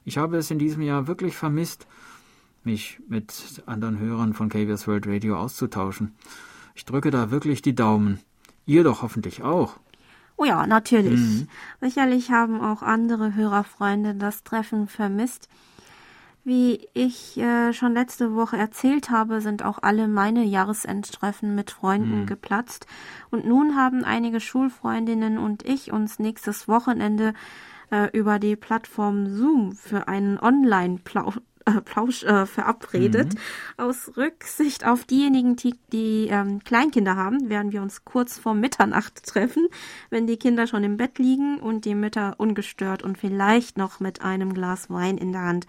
Ich 0.05 0.17
habe 0.17 0.37
es 0.37 0.51
in 0.51 0.59
diesem 0.59 0.81
Jahr 0.81 1.07
wirklich 1.07 1.35
vermisst, 1.35 1.87
mich 2.63 2.99
mit 3.07 3.63
anderen 3.65 3.99
Hörern 3.99 4.33
von 4.33 4.49
KBS 4.49 4.87
World 4.87 5.07
Radio 5.07 5.37
auszutauschen. 5.37 6.13
Ich 6.75 6.85
drücke 6.85 7.11
da 7.11 7.31
wirklich 7.31 7.61
die 7.61 7.75
Daumen. 7.75 8.19
Ihr 8.65 8.83
doch 8.83 9.01
hoffentlich 9.01 9.43
auch. 9.43 9.77
Oh 10.37 10.45
ja, 10.45 10.65
natürlich. 10.65 11.19
Mhm. 11.19 11.47
Sicherlich 11.81 12.31
haben 12.31 12.61
auch 12.61 12.81
andere 12.81 13.35
Hörerfreunde 13.35 14.15
das 14.15 14.43
Treffen 14.43 14.87
vermisst. 14.87 15.47
Wie 16.45 16.89
ich 16.93 17.37
äh, 17.37 17.71
schon 17.71 17.93
letzte 17.93 18.35
Woche 18.35 18.57
erzählt 18.57 19.09
habe, 19.09 19.39
sind 19.39 19.63
auch 19.63 19.79
alle 19.81 20.09
meine 20.09 20.43
Jahresendtreffen 20.43 21.55
mit 21.55 21.71
Freunden 21.71 22.21
mhm. 22.21 22.25
geplatzt. 22.25 22.85
Und 23.29 23.45
nun 23.45 23.77
haben 23.77 24.03
einige 24.03 24.41
Schulfreundinnen 24.41 25.37
und 25.37 25.63
ich 25.63 25.93
uns 25.93 26.19
nächstes 26.19 26.67
Wochenende 26.67 27.33
äh, 27.93 28.09
über 28.17 28.39
die 28.39 28.55
Plattform 28.55 29.27
Zoom 29.27 29.73
für 29.73 30.07
einen 30.07 30.39
Online-Plausch 30.39 31.37
äh, 31.65 31.79
Plausch, 31.79 32.23
äh, 32.23 32.45
verabredet. 32.45 33.35
Mhm. 33.35 33.39
Aus 33.77 34.11
Rücksicht 34.17 34.85
auf 34.85 35.05
diejenigen, 35.05 35.55
die, 35.55 35.75
die 35.93 36.27
ähm, 36.29 36.61
Kleinkinder 36.63 37.15
haben, 37.15 37.49
werden 37.49 37.71
wir 37.71 37.81
uns 37.81 38.03
kurz 38.03 38.37
vor 38.37 38.53
Mitternacht 38.53 39.23
treffen, 39.25 39.67
wenn 40.09 40.27
die 40.27 40.35
Kinder 40.35 40.67
schon 40.67 40.83
im 40.83 40.97
Bett 40.97 41.19
liegen 41.19 41.59
und 41.59 41.85
die 41.85 41.95
Mütter 41.95 42.35
ungestört 42.37 43.01
und 43.01 43.17
vielleicht 43.17 43.77
noch 43.77 44.01
mit 44.01 44.21
einem 44.21 44.53
Glas 44.53 44.89
Wein 44.89 45.17
in 45.17 45.31
der 45.31 45.43
Hand 45.43 45.67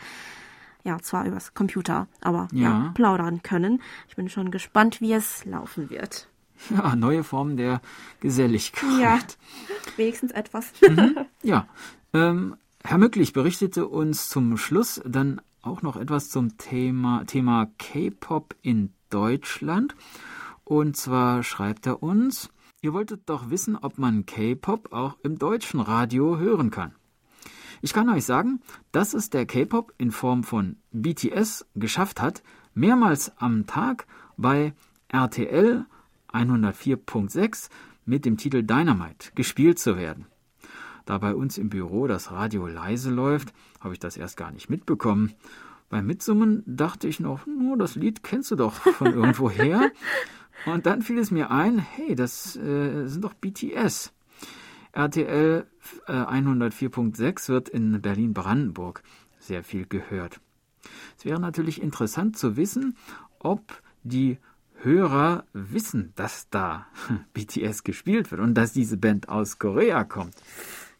ja, 0.82 0.98
zwar 1.00 1.26
übers 1.26 1.54
Computer, 1.54 2.08
aber 2.20 2.48
ja. 2.52 2.62
ja. 2.62 2.90
plaudern 2.94 3.42
können. 3.42 3.80
Ich 4.08 4.16
bin 4.16 4.28
schon 4.28 4.50
gespannt, 4.50 5.00
wie 5.00 5.12
es 5.12 5.44
laufen 5.44 5.90
wird. 5.90 6.28
Ja, 6.70 6.94
neue 6.96 7.24
Formen 7.24 7.56
der 7.56 7.80
Geselligkeit. 8.20 8.88
Ja, 9.00 9.18
wenigstens 9.96 10.30
etwas. 10.30 10.72
Mhm. 10.80 11.26
Ja, 11.42 11.66
ähm, 12.14 12.56
Herr 12.82 12.98
Mücklich 12.98 13.32
berichtete 13.32 13.86
uns 13.88 14.28
zum 14.28 14.56
Schluss 14.56 15.02
dann 15.04 15.40
auch 15.62 15.82
noch 15.82 15.96
etwas 15.96 16.30
zum 16.30 16.56
Thema, 16.58 17.24
Thema 17.24 17.70
K-Pop 17.78 18.54
in 18.62 18.92
Deutschland. 19.10 19.94
Und 20.64 20.96
zwar 20.96 21.42
schreibt 21.42 21.86
er 21.86 22.02
uns, 22.02 22.50
ihr 22.82 22.92
wolltet 22.92 23.22
doch 23.26 23.50
wissen, 23.50 23.76
ob 23.76 23.98
man 23.98 24.26
K-Pop 24.26 24.92
auch 24.92 25.16
im 25.22 25.38
deutschen 25.38 25.80
Radio 25.80 26.38
hören 26.38 26.70
kann. 26.70 26.94
Ich 27.82 27.92
kann 27.92 28.08
euch 28.08 28.24
sagen, 28.24 28.60
dass 28.92 29.12
es 29.12 29.30
der 29.30 29.46
K-Pop 29.46 29.92
in 29.98 30.10
Form 30.10 30.44
von 30.44 30.76
BTS 30.92 31.66
geschafft 31.74 32.22
hat, 32.22 32.42
mehrmals 32.74 33.32
am 33.38 33.66
Tag 33.66 34.06
bei 34.36 34.72
RTL 35.08 35.84
104.6 36.32 37.68
mit 38.04 38.24
dem 38.24 38.36
Titel 38.36 38.62
Dynamite 38.62 39.32
gespielt 39.34 39.78
zu 39.78 39.96
werden. 39.96 40.26
Da 41.04 41.18
bei 41.18 41.34
uns 41.34 41.58
im 41.58 41.68
Büro 41.68 42.06
das 42.06 42.30
Radio 42.30 42.66
leise 42.66 43.10
läuft, 43.10 43.52
habe 43.80 43.92
ich 43.92 44.00
das 44.00 44.16
erst 44.16 44.36
gar 44.36 44.50
nicht 44.50 44.70
mitbekommen. 44.70 45.34
Beim 45.90 46.06
Mitsummen 46.06 46.62
dachte 46.66 47.06
ich 47.08 47.20
noch, 47.20 47.46
nur 47.46 47.76
das 47.76 47.94
Lied 47.94 48.22
kennst 48.22 48.50
du 48.50 48.56
doch 48.56 48.72
von 48.72 49.06
irgendwoher. 49.14 49.90
Und 50.66 50.86
dann 50.86 51.02
fiel 51.02 51.18
es 51.18 51.30
mir 51.30 51.50
ein, 51.50 51.78
hey, 51.78 52.14
das 52.14 52.56
äh, 52.56 53.06
sind 53.06 53.22
doch 53.22 53.34
BTS. 53.34 54.12
RTL 54.92 55.66
äh, 56.06 56.12
104.6 56.12 57.48
wird 57.48 57.68
in 57.68 58.00
Berlin-Brandenburg 58.00 59.02
sehr 59.38 59.62
viel 59.62 59.86
gehört. 59.86 60.40
Es 61.18 61.24
wäre 61.24 61.40
natürlich 61.40 61.82
interessant 61.82 62.38
zu 62.38 62.56
wissen, 62.56 62.96
ob 63.38 63.82
die 64.02 64.38
Hörer 64.82 65.44
wissen, 65.52 66.12
dass 66.14 66.48
da 66.50 66.86
BTS 67.32 67.84
gespielt 67.84 68.30
wird 68.30 68.40
und 68.40 68.54
dass 68.54 68.72
diese 68.72 68.96
Band 68.96 69.28
aus 69.28 69.58
Korea 69.58 70.04
kommt. 70.04 70.34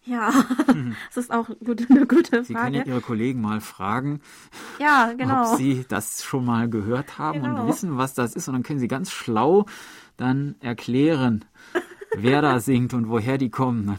Ja, 0.06 0.32
mhm. 0.72 0.96
das 1.14 1.24
ist 1.24 1.32
auch 1.32 1.48
gut, 1.64 1.90
eine 1.90 2.06
gute 2.06 2.30
Frage. 2.30 2.44
Sie 2.44 2.54
können 2.54 2.74
ja 2.74 2.84
Ihre 2.84 3.00
Kollegen 3.00 3.40
mal 3.40 3.60
fragen, 3.60 4.20
ja, 4.78 5.12
genau. 5.16 5.52
ob 5.52 5.58
Sie 5.58 5.84
das 5.88 6.22
schon 6.22 6.44
mal 6.44 6.68
gehört 6.68 7.18
haben 7.18 7.42
genau. 7.42 7.62
und 7.62 7.68
wissen, 7.68 7.96
was 7.96 8.14
das 8.14 8.34
ist. 8.34 8.48
Und 8.48 8.54
dann 8.54 8.62
können 8.62 8.80
Sie 8.80 8.88
ganz 8.88 9.10
schlau 9.10 9.66
dann 10.16 10.56
erklären, 10.60 11.44
wer 12.16 12.42
da 12.42 12.60
singt 12.60 12.92
und 12.94 13.08
woher 13.08 13.38
die 13.38 13.50
kommen. 13.50 13.86
Dann 13.86 13.98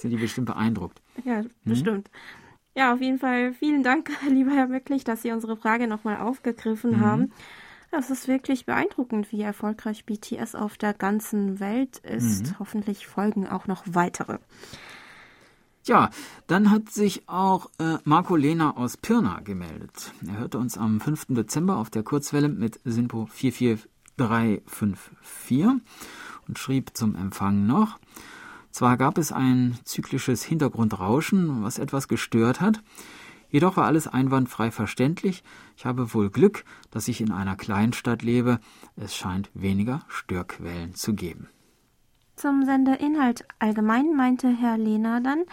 sind 0.00 0.10
die 0.10 0.16
bestimmt 0.16 0.46
beeindruckt. 0.46 1.00
Ja, 1.24 1.38
hm? 1.38 1.50
bestimmt. 1.64 2.10
Ja, 2.76 2.92
auf 2.92 3.00
jeden 3.00 3.18
Fall 3.18 3.54
vielen 3.54 3.82
Dank, 3.84 4.10
lieber 4.28 4.50
Herr 4.50 4.66
Möcklich, 4.66 5.04
dass 5.04 5.22
Sie 5.22 5.30
unsere 5.30 5.56
Frage 5.56 5.86
nochmal 5.86 6.16
aufgegriffen 6.16 6.98
mhm. 6.98 7.00
haben. 7.00 7.32
Es 7.96 8.10
ist 8.10 8.26
wirklich 8.26 8.66
beeindruckend, 8.66 9.30
wie 9.30 9.42
erfolgreich 9.42 10.04
BTS 10.04 10.56
auf 10.56 10.76
der 10.76 10.94
ganzen 10.94 11.60
Welt 11.60 11.98
ist. 11.98 12.46
Mhm. 12.46 12.58
Hoffentlich 12.58 13.06
folgen 13.06 13.46
auch 13.46 13.68
noch 13.68 13.84
weitere. 13.86 14.38
Ja, 15.86 16.08
dann 16.46 16.70
hat 16.70 16.88
sich 16.88 17.28
auch 17.28 17.68
äh, 17.78 17.98
Marco 18.04 18.36
Lehner 18.36 18.78
aus 18.78 18.96
Pirna 18.96 19.40
gemeldet. 19.40 20.14
Er 20.26 20.38
hörte 20.38 20.56
uns 20.56 20.78
am 20.78 20.98
5. 20.98 21.26
Dezember 21.28 21.76
auf 21.76 21.90
der 21.90 22.02
Kurzwelle 22.02 22.48
mit 22.48 22.80
Sinpo 22.84 23.26
44354 23.26 25.82
und 26.48 26.58
schrieb 26.58 26.92
zum 26.94 27.14
Empfang 27.14 27.66
noch, 27.66 27.98
zwar 28.70 28.96
gab 28.96 29.18
es 29.18 29.30
ein 29.30 29.78
zyklisches 29.84 30.42
Hintergrundrauschen, 30.42 31.62
was 31.62 31.78
etwas 31.78 32.08
gestört 32.08 32.62
hat, 32.62 32.80
jedoch 33.50 33.76
war 33.76 33.84
alles 33.84 34.08
einwandfrei 34.08 34.70
verständlich. 34.70 35.44
Ich 35.76 35.84
habe 35.84 36.14
wohl 36.14 36.30
Glück, 36.30 36.64
dass 36.92 37.08
ich 37.08 37.20
in 37.20 37.30
einer 37.30 37.56
Kleinstadt 37.56 38.22
lebe. 38.22 38.58
Es 38.96 39.14
scheint 39.14 39.50
weniger 39.52 40.00
Störquellen 40.08 40.94
zu 40.94 41.12
geben. 41.12 41.48
Zum 42.36 42.64
Senderinhalt 42.64 43.44
allgemein 43.58 44.14
meinte 44.14 44.48
Herr 44.48 44.76
Lehner 44.76 45.20
dann, 45.20 45.44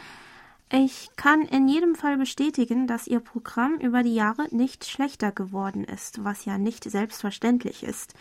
ich 0.74 1.10
kann 1.18 1.42
in 1.42 1.68
jedem 1.68 1.96
Fall 1.96 2.18
bestätigen, 2.18 2.88
dass 2.88 3.06
Ihr 3.06 3.20
Programm 3.20 3.76
über 3.76 4.04
die 4.04 4.16
Jahre 4.16 4.48
nicht 4.56 4.86
schlechter 4.86 5.32
geworden 5.32 5.84
ist, 5.84 6.24
was 6.24 6.46
ja 6.46 6.58
nicht 6.58 6.90
selbstverständlich 6.90 7.84
ist. 7.84 8.16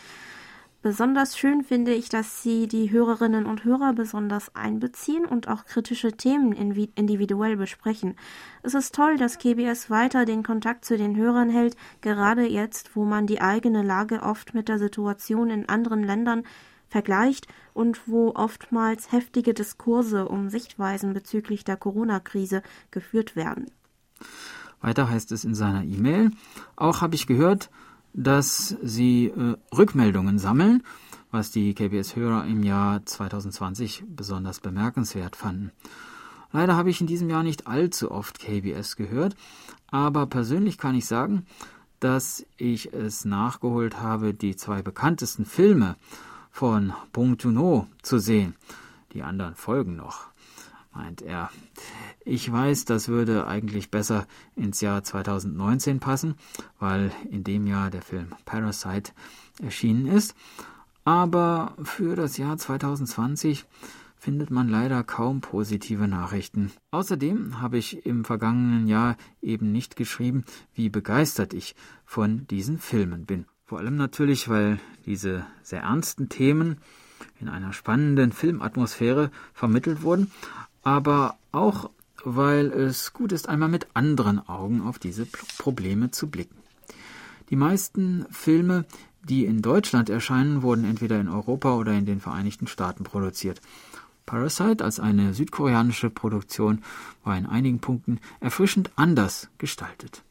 Besonders 0.83 1.37
schön 1.37 1.63
finde 1.63 1.93
ich, 1.93 2.09
dass 2.09 2.43
sie 2.43 2.67
die 2.67 2.91
Hörerinnen 2.91 3.45
und 3.45 3.65
Hörer 3.65 3.93
besonders 3.93 4.57
einbeziehen 4.57 5.27
und 5.27 5.47
auch 5.47 5.67
kritische 5.67 6.13
Themen 6.13 6.53
individuell 6.53 7.59
besprechen. 7.59 8.17
Es 8.63 8.73
ist 8.73 8.95
toll, 8.95 9.19
dass 9.19 9.39
KBS 9.39 9.91
weiter 9.91 10.25
den 10.25 10.43
Kontakt 10.43 10.87
zu 10.87 10.97
den 10.97 11.17
Hörern 11.17 11.51
hält, 11.51 11.77
gerade 12.01 12.49
jetzt, 12.49 12.97
wo 12.97 13.05
man 13.05 13.27
die 13.27 13.43
eigene 13.43 13.83
Lage 13.83 14.23
oft 14.23 14.55
mit 14.55 14.69
der 14.69 14.79
Situation 14.79 15.51
in 15.51 15.69
anderen 15.69 16.03
Ländern 16.03 16.45
vergleicht 16.91 17.47
und 17.73 18.07
wo 18.07 18.33
oftmals 18.35 19.13
heftige 19.13 19.55
Diskurse 19.55 20.29
um 20.29 20.51
Sichtweisen 20.51 21.15
bezüglich 21.15 21.65
der 21.65 21.77
Corona-Krise 21.77 22.63
geführt 22.91 23.37
werden. 23.37 23.71
Weiter 24.81 25.09
heißt 25.09 25.33
es 25.33 25.45
in 25.45 25.55
seiner 25.55 25.85
E-Mail, 25.85 26.31
auch 26.77 27.01
habe 27.01 27.15
ich 27.15 27.27
gehört, 27.27 27.71
dass 28.13 28.77
sie 28.83 29.27
äh, 29.27 29.57
Rückmeldungen 29.75 30.39
sammeln, 30.39 30.83
was 31.31 31.51
die 31.51 31.75
KBS-Hörer 31.75 32.45
im 32.47 32.63
Jahr 32.65 33.05
2020 33.07 34.05
besonders 34.09 34.61
bemerkenswert 34.61 35.37
fanden. 35.37 35.71
Leider 36.53 36.77
habe 36.77 36.91
ich 36.91 37.01
in 37.01 37.07
diesem 37.07 37.31
Jahr 37.31 37.45
nicht 37.45 37.69
allzu 37.69 38.11
oft 38.11 38.41
KBS 38.41 38.97
gehört, 38.97 39.37
aber 39.89 40.27
persönlich 40.27 40.79
kann 40.79 40.97
ich 40.97 41.07
sagen, 41.07 41.47
dass 42.01 42.45
ich 42.57 42.93
es 42.93 43.25
nachgeholt 43.25 44.01
habe, 44.01 44.35
die 44.35 44.57
zwei 44.57 44.83
bekanntesten 44.83 45.45
Filme 45.45 45.97
von 46.51 46.93
Joon-ho 47.15 47.87
zu 48.03 48.19
sehen. 48.19 48.55
Die 49.13 49.23
anderen 49.23 49.55
folgen 49.55 49.97
noch, 49.97 50.29
meint 50.93 51.23
er. 51.23 51.51
Ich 52.25 52.51
weiß, 52.51 52.85
das 52.85 53.09
würde 53.09 53.47
eigentlich 53.47 53.91
besser 53.91 54.27
ins 54.57 54.81
Jahr 54.81 55.03
2019 55.03 56.01
passen, 56.01 56.35
weil 56.79 57.11
in 57.31 57.45
dem 57.45 57.67
Jahr 57.67 57.91
der 57.91 58.03
Film 58.03 58.35
Parasite 58.45 59.13
erschienen 59.63 60.07
ist. 60.07 60.35
Aber 61.05 61.75
für 61.83 62.15
das 62.15 62.37
Jahr 62.37 62.57
2020 62.57 63.65
findet 64.21 64.51
man 64.51 64.69
leider 64.69 65.03
kaum 65.03 65.41
positive 65.41 66.07
Nachrichten. 66.07 66.71
Außerdem 66.91 67.61
habe 67.61 67.79
ich 67.79 68.05
im 68.05 68.25
vergangenen 68.25 68.87
Jahr 68.87 69.17
eben 69.41 69.73
nicht 69.73 69.97
geschrieben, 69.97 70.45
wie 70.75 70.91
begeistert 70.91 71.55
ich 71.55 71.75
von 72.05 72.47
diesen 72.49 72.79
Filmen 72.79 73.25
bin. 73.25 73.47
Vor 73.71 73.79
allem 73.79 73.95
natürlich, 73.95 74.49
weil 74.49 74.81
diese 75.07 75.47
sehr 75.63 75.83
ernsten 75.83 76.29
Themen 76.29 76.79
in 77.41 77.49
einer 77.49 77.73
spannenden 77.73 78.33
Filmatmosphäre 78.33 79.31
vermittelt 79.55 80.03
wurden, 80.03 80.33
aber 80.83 81.39
auch 81.53 81.89
weil 82.25 82.73
es 82.73 83.13
gut 83.13 83.31
ist, 83.31 83.49
einmal 83.49 83.69
mit 83.69 83.87
anderen 83.95 84.41
Augen 84.49 84.83
auf 84.83 84.99
diese 84.99 85.25
Probleme 85.59 86.11
zu 86.11 86.29
blicken. 86.29 86.57
Die 87.51 87.55
meisten 87.55 88.27
Filme, 88.33 88.87
die 89.23 89.45
in 89.45 89.63
Deutschland 89.63 90.11
erscheinen, 90.11 90.63
wurden 90.63 90.85
entweder 90.85 91.21
in 91.21 91.29
Europa 91.29 91.77
oder 91.77 91.93
in 91.93 92.07
den 92.07 92.19
Vereinigten 92.19 92.67
Staaten 92.67 93.05
produziert. 93.05 93.61
Parasite 94.27 94.85
als 94.85 94.99
eine 94.99 95.33
südkoreanische 95.33 96.11
Produktion 96.11 96.83
war 97.23 97.39
in 97.39 97.47
einigen 97.47 97.79
Punkten 97.79 98.19
erfrischend 98.41 98.91
anders 98.97 99.49
gestaltet. 99.59 100.25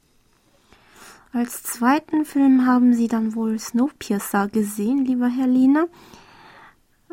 Als 1.31 1.61
zweiten 1.61 2.25
Film 2.25 2.65
haben 2.65 2.93
Sie 2.93 3.07
dann 3.07 3.35
wohl 3.35 3.59
Snowpiercer 3.59 4.47
gesehen, 4.47 5.05
lieber 5.05 5.27
Herr 5.27 5.47
Lina. 5.47 5.85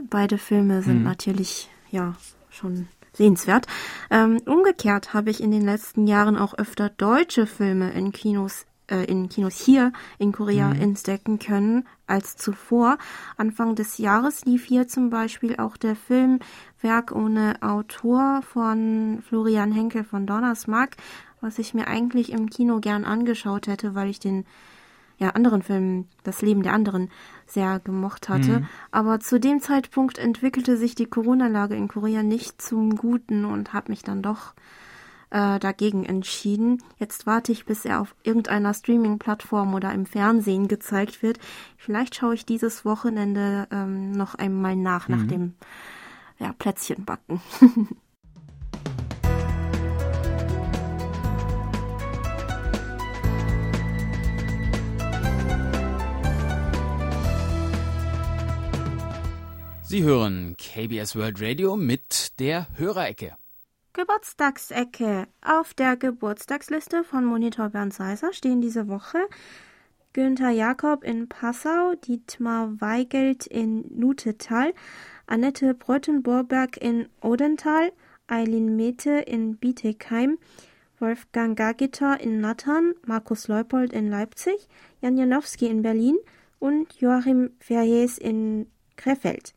Beide 0.09 0.39
Filme 0.39 0.83
sind 0.83 0.99
hm. 0.99 1.05
natürlich 1.05 1.69
ja 1.91 2.15
schon 2.49 2.89
sehenswert. 3.13 3.67
Ähm, 4.11 4.41
umgekehrt 4.47 5.13
habe 5.13 5.31
ich 5.31 5.43
in 5.43 5.51
den 5.51 5.63
letzten 5.63 6.07
Jahren 6.07 6.37
auch 6.37 6.55
öfter 6.55 6.89
deutsche 6.89 7.47
Filme 7.47 7.93
in 7.93 8.13
Kinos 8.13 8.67
äh, 8.89 9.05
in 9.05 9.29
Kinos 9.29 9.59
hier 9.61 9.93
in 10.19 10.33
Korea 10.33 10.69
mhm. 10.69 10.81
entdecken 10.81 11.39
können 11.39 11.87
als 12.07 12.37
zuvor. 12.37 12.99
Anfang 13.37 13.75
des 13.75 13.99
Jahres 13.99 14.45
lief 14.45 14.65
hier 14.65 14.87
zum 14.87 15.11
Beispiel 15.11 15.57
auch 15.57 15.77
der 15.77 15.97
Film 15.97 16.39
Werk 16.81 17.13
ohne 17.13 17.57
Autor 17.63 18.43
von 18.43 19.23
Florian 19.27 19.73
Henkel 19.73 20.05
von 20.05 20.27
Donnersmarck, 20.27 20.97
was 21.41 21.59
ich 21.59 21.75
mir 21.75 21.89
eigentlich 21.89 22.33
im 22.33 22.51
Kino 22.51 22.81
gern 22.81 23.05
angeschaut 23.05 23.67
hätte, 23.67 23.95
weil 23.95 24.09
ich 24.09 24.21
den 24.21 24.45
ja, 25.19 25.31
anderen 25.31 25.63
Filmen 25.63 26.09
Das 26.25 26.43
Leben 26.43 26.63
der 26.63 26.75
anderen 26.75 27.11
sehr 27.47 27.81
gemocht 27.81 28.29
hatte. 28.29 28.61
Mhm. 28.61 28.67
Aber 28.91 29.21
zu 29.21 29.41
dem 29.41 29.61
Zeitpunkt 29.61 30.19
entwickelte 30.19 30.77
sich 30.77 30.95
die 30.95 31.07
Corona-Lage 31.07 31.75
in 31.75 31.89
Korea 31.89 32.23
nicht 32.23 32.61
zum 32.61 32.97
Guten 32.97 33.45
und 33.45 33.73
habe 33.73 33.93
mich 33.93 34.03
dann 34.03 34.23
doch 34.23 34.55
äh, 35.31 35.59
dagegen 35.59 36.05
entschieden. 36.05 36.83
Jetzt 36.99 37.27
warte 37.27 37.53
ich, 37.53 37.65
bis 37.65 37.85
er 37.85 38.01
auf 38.01 38.15
irgendeiner 38.23 38.75
Streaming-Plattform 38.75 39.75
oder 39.75 39.93
im 39.93 40.07
Fernsehen 40.07 40.69
gezeigt 40.69 41.23
wird. 41.23 41.39
Vielleicht 41.79 42.15
schaue 42.15 42.35
ich 42.35 42.45
dieses 42.45 42.85
Wochenende 42.85 43.69
ähm, 43.71 44.13
noch 44.13 44.35
einmal 44.35 44.77
nach, 44.77 45.09
mhm. 45.09 45.17
nach 45.17 45.27
dem 45.27 45.55
ja, 46.39 46.53
Plätzchenbacken. 46.53 47.41
Sie 59.89 60.03
hören 60.03 60.57
KBS 60.57 61.15
World 61.15 61.41
Radio 61.41 61.77
mit 61.77 62.41
der 62.41 62.67
Hörerecke. 62.77 63.37
Geburtstagsecke. 63.93 65.29
Auf 65.41 65.75
der 65.75 65.97
Geburtstagsliste 65.97 67.05
von 67.05 67.25
Monitor 67.25 67.69
Bernd 67.69 67.95
Seiser 67.95 68.33
stehen 68.33 68.61
diese 68.61 68.89
Woche 68.89 69.19
Günther 70.13 70.51
Jakob 70.51 71.05
in 71.05 71.29
Passau, 71.29 71.95
Dietmar 71.95 72.81
Weigelt 72.81 73.47
in 73.47 73.85
Nutetal, 73.97 74.75
Annette 75.29 75.73
Breutenborberg 75.75 76.77
in 76.79 77.09
Odental, 77.21 77.93
Eileen 78.27 78.75
Mete 78.75 79.11
in 79.21 79.57
Bietigheim, 79.57 80.39
Wolfgang 80.99 81.57
Gagiter 81.57 82.19
in 82.19 82.41
Nattern, 82.41 82.95
Markus 83.07 83.47
Leupold 83.47 83.93
in 83.93 84.11
Leipzig, 84.11 84.67
Jan 85.01 85.17
Janowski 85.17 85.69
in 85.69 85.83
Berlin 85.83 86.17
und 86.59 86.93
Joachim 86.95 87.51
Verhees 87.61 88.19
in 88.19 88.67
Krefeld. 88.97 89.55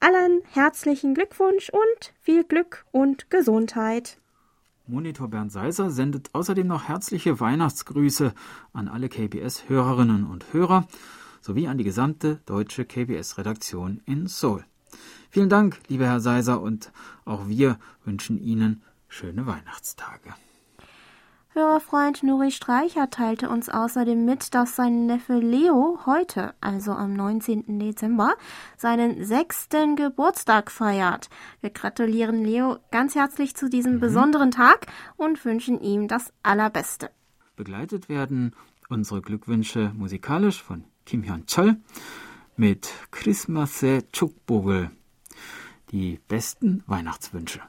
Allen 0.00 0.42
herzlichen 0.52 1.14
Glückwunsch 1.14 1.70
und 1.70 2.12
viel 2.20 2.44
Glück 2.44 2.84
und 2.92 3.30
Gesundheit. 3.30 4.18
Monitor 4.86 5.28
Bernd 5.28 5.52
Seiser 5.52 5.90
sendet 5.90 6.30
außerdem 6.32 6.66
noch 6.66 6.88
herzliche 6.88 7.40
Weihnachtsgrüße 7.40 8.32
an 8.72 8.88
alle 8.88 9.08
KBS-Hörerinnen 9.08 10.24
und 10.24 10.52
Hörer 10.52 10.86
sowie 11.40 11.68
an 11.68 11.78
die 11.78 11.84
gesamte 11.84 12.40
deutsche 12.46 12.84
KBS-Redaktion 12.84 14.00
in 14.06 14.26
Seoul. 14.26 14.64
Vielen 15.30 15.50
Dank, 15.50 15.78
lieber 15.88 16.06
Herr 16.06 16.20
Seiser, 16.20 16.60
und 16.62 16.90
auch 17.24 17.48
wir 17.48 17.78
wünschen 18.04 18.38
Ihnen 18.38 18.82
schöne 19.08 19.46
Weihnachtstage. 19.46 20.34
Hörerfreund 21.54 22.22
Nuri 22.22 22.50
Streicher 22.50 23.08
teilte 23.08 23.48
uns 23.48 23.68
außerdem 23.68 24.24
mit, 24.24 24.54
dass 24.54 24.76
sein 24.76 25.06
Neffe 25.06 25.38
Leo 25.38 25.98
heute, 26.04 26.54
also 26.60 26.92
am 26.92 27.14
19. 27.14 27.78
Dezember, 27.78 28.34
seinen 28.76 29.24
sechsten 29.24 29.96
Geburtstag 29.96 30.70
feiert. 30.70 31.30
Wir 31.60 31.70
gratulieren 31.70 32.44
Leo 32.44 32.78
ganz 32.90 33.14
herzlich 33.14 33.56
zu 33.56 33.70
diesem 33.70 33.94
mhm. 33.94 34.00
besonderen 34.00 34.50
Tag 34.50 34.86
und 35.16 35.42
wünschen 35.44 35.80
ihm 35.80 36.06
das 36.06 36.32
Allerbeste. 36.42 37.10
Begleitet 37.56 38.08
werden 38.08 38.54
unsere 38.88 39.22
Glückwünsche 39.22 39.92
musikalisch 39.96 40.62
von 40.62 40.84
Kim 41.06 41.22
Hyun-chol 41.24 41.76
mit 42.56 42.90
Christmas 43.10 43.84
Chukbogel. 44.12 44.90
Die 45.90 46.20
besten 46.28 46.84
Weihnachtswünsche. 46.86 47.62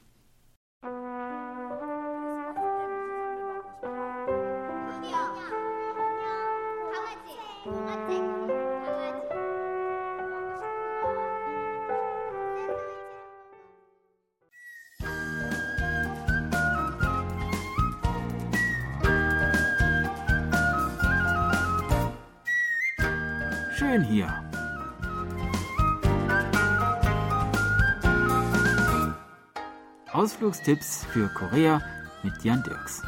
Ausflugstipps 30.50 31.06
für 31.06 31.28
Korea 31.28 31.80
mit 32.24 32.44
Jan 32.44 32.64
Dirks. 32.64 33.04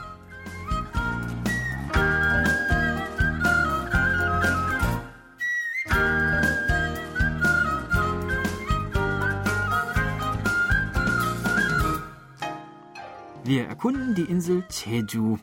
Wir 13.43 13.65
erkunden 13.65 14.13
die 14.13 14.21
Insel 14.21 14.63
Jeju 14.69 15.39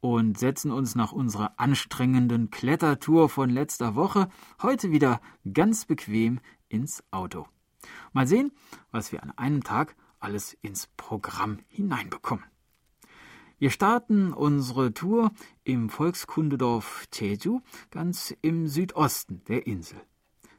und 0.00 0.36
setzen 0.36 0.72
uns 0.72 0.96
nach 0.96 1.12
unserer 1.12 1.60
anstrengenden 1.60 2.50
Klettertour 2.50 3.28
von 3.28 3.50
letzter 3.50 3.94
Woche 3.94 4.28
heute 4.60 4.90
wieder 4.90 5.20
ganz 5.52 5.84
bequem 5.84 6.40
ins 6.68 7.04
Auto. 7.12 7.46
Mal 8.12 8.26
sehen, 8.26 8.50
was 8.90 9.12
wir 9.12 9.22
an 9.22 9.30
einem 9.36 9.62
Tag 9.62 9.94
alles 10.26 10.54
ins 10.60 10.88
Programm 10.96 11.60
hineinbekommen. 11.68 12.44
Wir 13.58 13.70
starten 13.70 14.32
unsere 14.32 14.92
Tour 14.92 15.30
im 15.62 15.88
Volkskundedorf 15.88 17.04
Jeju, 17.14 17.60
ganz 17.92 18.34
im 18.42 18.66
Südosten 18.66 19.44
der 19.44 19.68
Insel. 19.68 20.00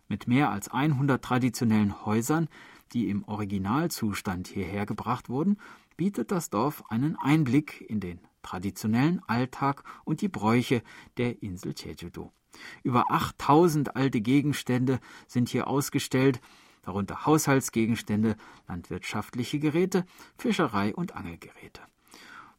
Mit 0.08 0.26
mehr 0.26 0.52
als 0.52 0.70
100 0.70 1.22
traditionellen 1.22 2.06
Häusern, 2.06 2.48
die 2.94 3.10
im 3.10 3.26
Originalzustand 3.26 4.48
hierher 4.48 4.86
gebracht 4.86 5.28
wurden, 5.28 5.58
bietet 5.98 6.32
das 6.32 6.50
Dorf 6.50 6.86
einen 6.90 7.18
Einblick 7.18 7.82
in 7.90 8.00
den 8.00 8.22
traditionellen 8.44 9.22
Alltag 9.28 9.84
und 10.06 10.22
die 10.22 10.30
Bräuche 10.30 10.82
der 11.18 11.44
Insel 11.44 11.76
Jeju-do. 11.78 12.32
Über 12.84 13.12
8000 13.12 13.98
alte 13.98 14.22
Gegenstände 14.22 15.02
sind 15.28 15.50
hier 15.50 15.68
ausgestellt, 15.68 16.40
darunter 16.88 17.26
Haushaltsgegenstände, 17.26 18.38
landwirtschaftliche 18.70 19.60
Geräte, 19.60 20.06
Fischerei 20.38 20.96
und 20.96 21.16
Angelgeräte. 21.18 21.82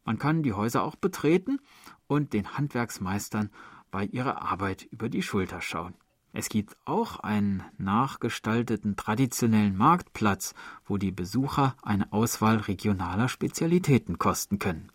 Man 0.05 0.19
kann 0.19 0.43
die 0.43 0.53
Häuser 0.53 0.83
auch 0.83 0.95
betreten 0.95 1.59
und 2.05 2.33
den 2.33 2.55
Handwerksmeistern 2.55 3.49
bei 3.89 4.05
ihrer 4.05 4.43
Arbeit 4.43 4.83
über 4.83 5.09
die 5.09 5.23
Schulter 5.23 5.61
schauen. 5.61 5.95
Es 6.31 6.47
gibt 6.47 6.77
auch 6.85 7.19
einen 7.19 7.63
nachgestalteten 7.79 8.95
traditionellen 8.95 9.75
Marktplatz, 9.75 10.53
wo 10.85 10.97
die 10.97 11.11
Besucher 11.11 11.75
eine 11.81 12.13
Auswahl 12.13 12.57
regionaler 12.57 13.29
Spezialitäten 13.29 14.19
kosten 14.19 14.59
können. 14.59 14.91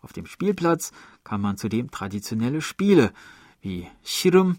Auf 0.00 0.14
dem 0.14 0.24
Spielplatz 0.24 0.92
kann 1.24 1.42
man 1.42 1.58
zudem 1.58 1.90
traditionelle 1.90 2.62
Spiele 2.62 3.12
wie 3.60 3.86
Shirum, 4.02 4.56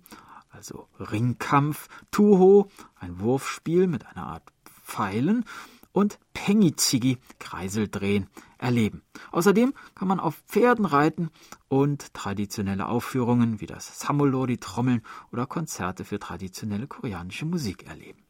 also 0.53 0.87
Ringkampf, 0.99 1.87
Tuho, 2.11 2.69
ein 2.95 3.19
Wurfspiel 3.19 3.87
mit 3.87 4.05
einer 4.05 4.27
Art 4.27 4.43
Pfeilen 4.85 5.45
und 5.91 6.19
Pengichigi, 6.33 7.17
Kreiseldrehen, 7.39 8.27
erleben. 8.57 9.03
Außerdem 9.31 9.73
kann 9.95 10.07
man 10.07 10.19
auf 10.19 10.35
Pferden 10.47 10.85
reiten 10.85 11.29
und 11.67 12.13
traditionelle 12.13 12.87
Aufführungen 12.87 13.61
wie 13.61 13.65
das 13.65 13.99
Samulori 13.99 14.57
Trommeln 14.57 15.01
oder 15.31 15.45
Konzerte 15.45 16.05
für 16.05 16.19
traditionelle 16.19 16.87
koreanische 16.87 17.45
Musik 17.45 17.87
erleben. 17.87 18.23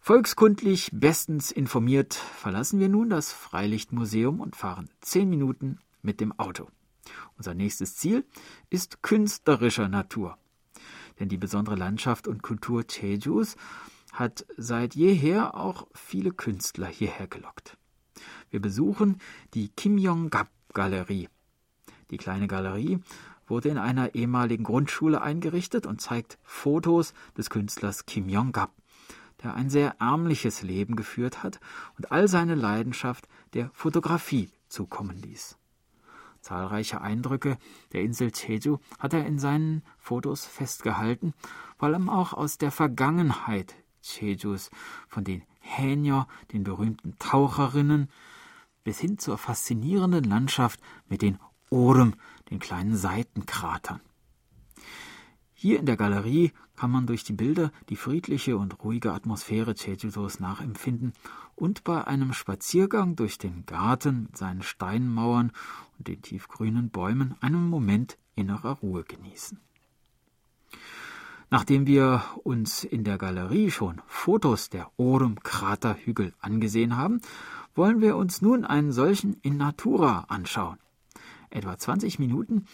Volkskundlich 0.00 0.90
bestens 0.92 1.50
informiert 1.50 2.14
verlassen 2.14 2.78
wir 2.78 2.88
nun 2.88 3.10
das 3.10 3.32
Freilichtmuseum 3.32 4.40
und 4.40 4.56
fahren 4.56 4.88
zehn 5.00 5.28
Minuten 5.28 5.80
mit 6.02 6.20
dem 6.20 6.38
Auto. 6.38 6.68
Unser 7.36 7.54
nächstes 7.54 7.96
Ziel 7.96 8.24
ist 8.70 9.02
künstlerischer 9.02 9.88
Natur. 9.88 10.38
Denn 11.18 11.28
die 11.28 11.36
besondere 11.36 11.76
Landschaft 11.76 12.28
und 12.28 12.42
Kultur 12.42 12.84
Jejus 12.88 13.56
hat 14.12 14.46
seit 14.56 14.94
jeher 14.94 15.54
auch 15.54 15.86
viele 15.94 16.30
Künstler 16.30 16.86
hierher 16.86 17.26
gelockt. 17.26 17.76
Wir 18.50 18.60
besuchen 18.60 19.20
die 19.54 19.68
Kim 19.68 19.98
Yong-gap 19.98 20.48
Galerie. 20.72 21.28
Die 22.10 22.16
kleine 22.16 22.48
Galerie 22.48 23.00
wurde 23.46 23.68
in 23.68 23.78
einer 23.78 24.14
ehemaligen 24.14 24.64
Grundschule 24.64 25.20
eingerichtet 25.20 25.86
und 25.86 26.00
zeigt 26.00 26.38
Fotos 26.42 27.14
des 27.36 27.50
Künstlers 27.50 28.06
Kim 28.06 28.28
Yong-gap 28.28 28.70
der 29.42 29.54
ein 29.54 29.70
sehr 29.70 29.96
ärmliches 30.00 30.62
Leben 30.62 30.96
geführt 30.96 31.42
hat 31.42 31.60
und 31.96 32.10
all 32.10 32.28
seine 32.28 32.54
Leidenschaft 32.54 33.28
der 33.54 33.70
Fotografie 33.72 34.50
zukommen 34.68 35.16
ließ. 35.16 35.56
Zahlreiche 36.48 37.02
Eindrücke 37.02 37.58
der 37.92 38.00
Insel 38.00 38.32
Jeju 38.34 38.78
hat 38.98 39.12
er 39.12 39.26
in 39.26 39.38
seinen 39.38 39.82
Fotos 39.98 40.46
festgehalten, 40.46 41.34
vor 41.76 41.88
allem 41.88 42.08
auch 42.08 42.32
aus 42.32 42.56
der 42.56 42.70
Vergangenheit 42.70 43.74
Jejus, 44.00 44.70
von 45.08 45.24
den 45.24 45.42
Hänier, 45.60 46.26
den 46.54 46.64
berühmten 46.64 47.18
Taucherinnen, 47.18 48.08
bis 48.82 48.98
hin 48.98 49.18
zur 49.18 49.36
faszinierenden 49.36 50.24
Landschaft 50.24 50.80
mit 51.06 51.20
den 51.20 51.38
Orem, 51.68 52.14
den 52.48 52.60
kleinen 52.60 52.96
Seitenkratern. 52.96 54.00
Hier 55.60 55.80
in 55.80 55.86
der 55.86 55.96
Galerie 55.96 56.52
kann 56.76 56.92
man 56.92 57.08
durch 57.08 57.24
die 57.24 57.32
Bilder 57.32 57.72
die 57.88 57.96
friedliche 57.96 58.56
und 58.56 58.78
ruhige 58.84 59.12
Atmosphäre 59.12 59.74
Jeju-dos 59.74 60.38
nachempfinden 60.38 61.14
und 61.56 61.82
bei 61.82 62.06
einem 62.06 62.32
Spaziergang 62.32 63.16
durch 63.16 63.38
den 63.38 63.66
Garten 63.66 64.22
mit 64.22 64.36
seinen 64.36 64.62
Steinmauern 64.62 65.50
und 65.98 66.06
den 66.06 66.22
tiefgrünen 66.22 66.90
Bäumen 66.90 67.34
einen 67.40 67.68
Moment 67.68 68.18
innerer 68.36 68.78
Ruhe 68.78 69.02
genießen. 69.02 69.58
Nachdem 71.50 71.88
wir 71.88 72.22
uns 72.44 72.84
in 72.84 73.02
der 73.02 73.18
Galerie 73.18 73.72
schon 73.72 74.00
Fotos 74.06 74.70
der 74.70 74.92
Orem-Kraterhügel 74.96 76.34
angesehen 76.38 76.96
haben, 76.96 77.20
wollen 77.74 78.00
wir 78.00 78.16
uns 78.16 78.42
nun 78.42 78.64
einen 78.64 78.92
solchen 78.92 79.34
in 79.42 79.56
Natura 79.56 80.26
anschauen. 80.28 80.78
Etwa 81.50 81.78
20 81.78 82.18
Minuten 82.18 82.66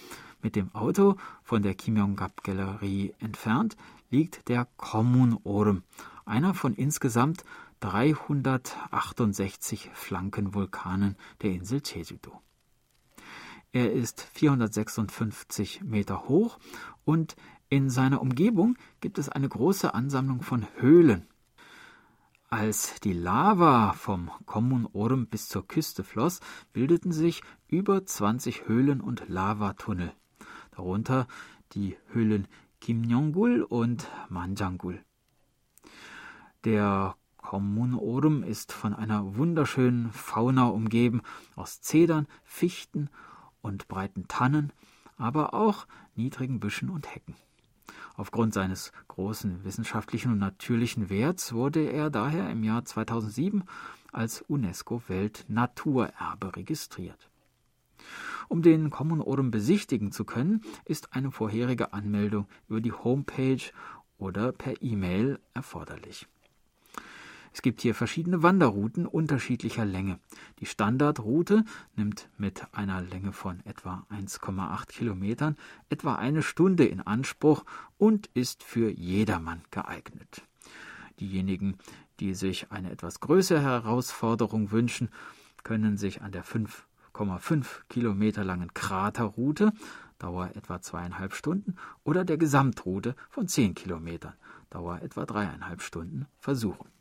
mit 0.42 0.56
dem 0.56 0.74
Auto 0.74 1.16
von 1.42 1.62
der 1.62 1.74
Kim 1.74 1.96
Yong-gap 1.96 2.42
Galerie 2.42 3.14
entfernt 3.18 3.76
liegt 4.10 4.48
der 4.48 4.66
Kommun 4.76 5.38
Orm, 5.44 5.82
einer 6.24 6.54
von 6.54 6.74
insgesamt 6.74 7.44
368 7.80 9.90
Flankenvulkanen 9.92 11.16
der 11.42 11.52
Insel 11.52 11.82
Jeju-do. 11.84 12.40
Er 13.72 13.92
ist 13.92 14.20
456 14.20 15.82
Meter 15.82 16.28
hoch 16.28 16.58
und 17.04 17.36
in 17.68 17.90
seiner 17.90 18.22
Umgebung 18.22 18.76
gibt 19.00 19.18
es 19.18 19.28
eine 19.28 19.48
große 19.48 19.94
Ansammlung 19.94 20.42
von 20.42 20.66
Höhlen. 20.76 21.26
Als 22.57 23.00
die 23.00 23.12
Lava 23.12 23.94
vom 23.94 24.30
Kommun 24.46 24.86
Orm 24.92 25.26
bis 25.26 25.48
zur 25.48 25.66
Küste 25.66 26.05
floss, 26.05 26.38
bildeten 26.72 27.11
sich 27.11 27.42
über 27.66 28.07
20 28.07 28.68
Höhlen 28.68 29.00
und 29.00 29.28
Lavatunnel 29.28 30.12
darunter 30.70 31.26
die 31.72 31.96
Höhlen 32.12 32.46
Kimnyonggul 32.80 33.62
und 33.62 34.09
Manjanggul. 34.28 35.05
Der 36.62 37.16
Kommun 37.38 37.92
Orum 37.92 38.44
ist 38.44 38.70
von 38.70 38.94
einer 38.94 39.34
wunderschönen 39.34 40.12
Fauna 40.12 40.66
umgeben 40.66 41.22
aus 41.57 41.80
Zedern, 41.80 42.28
Fichten 42.44 43.11
und 43.62 43.88
breiten 43.88 44.28
Tannen, 44.28 44.72
aber 45.16 45.55
auch 45.55 45.88
niedrigen 46.14 46.61
Büschen 46.61 46.88
und 46.88 47.12
Hecken. 47.12 47.34
Aufgrund 48.16 48.54
seines 48.54 48.92
großen 49.08 49.64
wissenschaftlichen 49.64 50.30
und 50.32 50.38
natürlichen 50.38 51.10
Werts 51.10 51.52
wurde 51.52 51.90
er 51.90 52.10
daher 52.10 52.48
im 52.50 52.62
Jahr 52.62 52.84
2007 52.84 53.64
als 54.12 54.42
UNESCO-Weltnaturerbe 54.42 56.56
registriert. 56.56 57.28
Um 58.48 58.62
den 58.62 58.90
Common 58.90 59.20
Orem 59.20 59.50
besichtigen 59.50 60.12
zu 60.12 60.24
können, 60.24 60.60
ist 60.84 61.14
eine 61.14 61.32
vorherige 61.32 61.92
Anmeldung 61.92 62.46
über 62.68 62.80
die 62.80 62.92
Homepage 62.92 63.72
oder 64.18 64.52
per 64.52 64.80
E-Mail 64.80 65.40
erforderlich. 65.54 66.28
Es 67.55 67.62
gibt 67.62 67.80
hier 67.82 67.94
verschiedene 67.94 68.42
Wanderrouten 68.42 69.07
unterschiedlicher 69.07 69.84
Länge. 69.84 70.18
Die 70.59 70.66
Standardroute 70.66 71.64
nimmt 71.94 72.28
mit 72.36 72.66
einer 72.72 73.00
Länge 73.00 73.32
von 73.32 73.61
etwa 73.64 74.05
1,8 74.11 74.88
Kilometern 74.88 75.57
etwa 75.88 76.16
eine 76.16 76.42
Stunde 76.42 76.84
in 76.84 77.00
Anspruch 77.00 77.64
und 77.96 78.26
ist 78.34 78.64
für 78.64 78.90
jedermann 78.90 79.62
geeignet. 79.70 80.42
Diejenigen, 81.20 81.78
die 82.18 82.34
sich 82.34 82.72
eine 82.72 82.90
etwas 82.90 83.20
größere 83.20 83.62
Herausforderung 83.62 84.72
wünschen, 84.72 85.09
können 85.62 85.96
sich 85.96 86.22
an 86.22 86.32
der 86.32 86.42
5 86.42 86.84
1,5 87.14 87.82
Kilometer 87.88 88.42
langen 88.42 88.74
Kraterroute, 88.74 89.72
Dauer 90.18 90.50
etwa 90.57 90.80
zweieinhalb 90.80 91.34
Stunden, 91.34 91.76
oder 92.02 92.24
der 92.24 92.36
Gesamtroute 92.36 93.14
von 93.30 93.46
10 93.46 93.76
Kilometern, 93.76 94.34
Dauer 94.70 95.00
etwa 95.02 95.24
dreieinhalb 95.24 95.82
Stunden, 95.82 96.26
versuchen. 96.40 96.93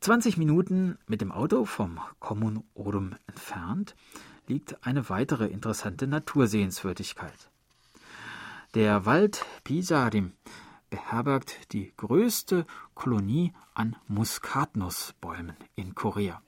20 0.00 0.38
Minuten 0.38 0.98
mit 1.06 1.20
dem 1.20 1.30
Auto 1.30 1.64
vom 1.66 2.00
Kommun 2.20 2.64
Orum 2.74 3.14
entfernt 3.26 3.94
liegt 4.46 4.86
eine 4.86 5.08
weitere 5.08 5.46
interessante 5.46 6.06
Natursehenswürdigkeit. 6.06 7.50
Der 8.74 9.04
Wald 9.04 9.44
Pisarim 9.62 10.32
beherbergt 10.90 11.72
die 11.72 11.92
größte 11.96 12.66
Kolonie 12.94 13.52
an 13.74 13.96
Muskatnussbäumen 14.08 15.56
in 15.76 15.94
Korea. 15.94 16.42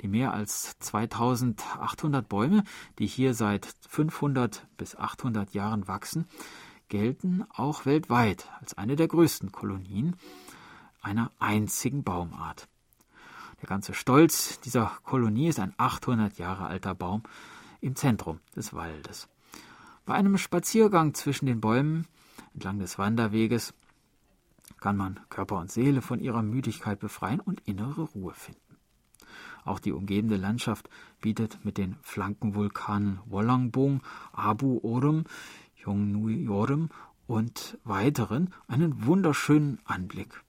Die 0.00 0.08
mehr 0.08 0.32
als 0.32 0.78
2800 0.78 2.28
Bäume, 2.28 2.64
die 2.98 3.06
hier 3.06 3.34
seit 3.34 3.68
500 3.88 4.66
bis 4.76 4.96
800 4.96 5.52
Jahren 5.52 5.86
wachsen, 5.86 6.26
gelten 6.88 7.44
auch 7.50 7.86
weltweit 7.86 8.48
als 8.60 8.76
eine 8.76 8.96
der 8.96 9.08
größten 9.08 9.52
Kolonien 9.52 10.16
einer 11.00 11.30
einzigen 11.38 12.02
Baumart. 12.04 12.68
Der 13.60 13.68
ganze 13.68 13.94
Stolz 13.94 14.60
dieser 14.60 14.92
Kolonie 15.04 15.48
ist 15.48 15.60
ein 15.60 15.74
800 15.76 16.38
Jahre 16.38 16.66
alter 16.66 16.94
Baum, 16.94 17.22
im 17.80 17.96
Zentrum 17.96 18.40
des 18.54 18.74
Waldes. 18.74 19.28
Bei 20.06 20.14
einem 20.14 20.38
Spaziergang 20.38 21.14
zwischen 21.14 21.46
den 21.46 21.60
Bäumen 21.60 22.06
entlang 22.54 22.78
des 22.78 22.98
Wanderweges 22.98 23.74
kann 24.80 24.96
man 24.96 25.20
Körper 25.28 25.58
und 25.58 25.70
Seele 25.70 26.02
von 26.02 26.20
ihrer 26.20 26.42
Müdigkeit 26.42 26.98
befreien 27.00 27.40
und 27.40 27.60
innere 27.66 28.02
Ruhe 28.02 28.32
finden. 28.32 28.60
Auch 29.64 29.78
die 29.78 29.92
umgebende 29.92 30.36
Landschaft 30.36 30.88
bietet 31.20 31.64
mit 31.64 31.76
den 31.76 31.96
Flankenvulkanen 32.02 33.20
Wollangbong, 33.26 34.00
Abu 34.32 34.80
Orum, 34.82 35.24
Yongnui 35.84 36.48
Orum 36.48 36.88
und 37.26 37.78
weiteren 37.84 38.54
einen 38.68 39.04
wunderschönen 39.04 39.78
Anblick. 39.84 40.42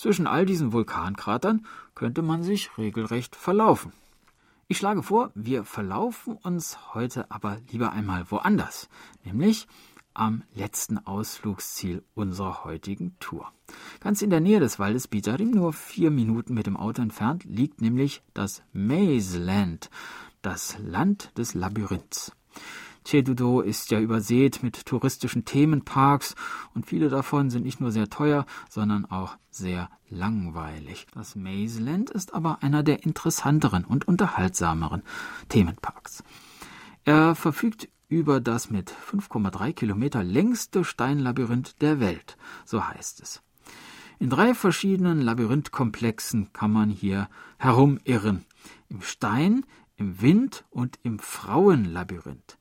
Zwischen 0.00 0.26
all 0.26 0.46
diesen 0.46 0.72
Vulkankratern 0.72 1.66
könnte 1.94 2.22
man 2.22 2.42
sich 2.42 2.78
regelrecht 2.78 3.36
verlaufen. 3.36 3.92
Ich 4.66 4.78
schlage 4.78 5.02
vor, 5.02 5.30
wir 5.34 5.64
verlaufen 5.64 6.38
uns 6.38 6.94
heute 6.94 7.30
aber 7.30 7.58
lieber 7.70 7.92
einmal 7.92 8.30
woanders, 8.30 8.88
nämlich 9.24 9.68
am 10.14 10.42
letzten 10.54 10.96
Ausflugsziel 11.06 12.02
unserer 12.14 12.64
heutigen 12.64 13.14
Tour. 13.20 13.52
Ganz 14.00 14.22
in 14.22 14.30
der 14.30 14.40
Nähe 14.40 14.58
des 14.58 14.78
Waldes 14.78 15.06
Bitarim, 15.06 15.50
nur 15.50 15.74
vier 15.74 16.10
Minuten 16.10 16.54
mit 16.54 16.66
dem 16.66 16.78
Auto 16.78 17.02
entfernt, 17.02 17.44
liegt 17.44 17.82
nämlich 17.82 18.22
das 18.32 18.62
Maze 18.72 19.38
Land, 19.38 19.90
das 20.40 20.78
Land 20.78 21.36
des 21.36 21.52
Labyrinths. 21.52 22.32
Chedudo 23.04 23.60
ist 23.60 23.90
ja 23.90 24.00
übersät 24.00 24.62
mit 24.62 24.86
touristischen 24.86 25.44
Themenparks 25.44 26.34
und 26.74 26.86
viele 26.86 27.08
davon 27.08 27.50
sind 27.50 27.64
nicht 27.64 27.80
nur 27.80 27.90
sehr 27.90 28.08
teuer, 28.08 28.46
sondern 28.68 29.04
auch 29.06 29.36
sehr 29.50 29.90
langweilig. 30.08 31.06
Das 31.14 31.34
Mazeland 31.36 32.10
ist 32.10 32.34
aber 32.34 32.62
einer 32.62 32.82
der 32.82 33.04
interessanteren 33.04 33.84
und 33.84 34.06
unterhaltsameren 34.06 35.02
Themenparks. 35.48 36.22
Er 37.04 37.34
verfügt 37.34 37.88
über 38.08 38.40
das 38.40 38.70
mit 38.70 38.92
5,3 38.92 39.72
Kilometer 39.72 40.22
längste 40.22 40.84
Steinlabyrinth 40.84 41.80
der 41.80 42.00
Welt, 42.00 42.36
so 42.64 42.86
heißt 42.86 43.20
es. 43.22 43.42
In 44.18 44.28
drei 44.28 44.52
verschiedenen 44.52 45.22
Labyrinthkomplexen 45.22 46.52
kann 46.52 46.72
man 46.72 46.90
hier 46.90 47.30
herumirren. 47.56 48.44
Im 48.90 49.00
Stein, 49.00 49.64
im 49.96 50.20
Wind 50.20 50.64
und 50.68 50.98
im 51.02 51.18
Frauenlabyrinth. 51.18 52.58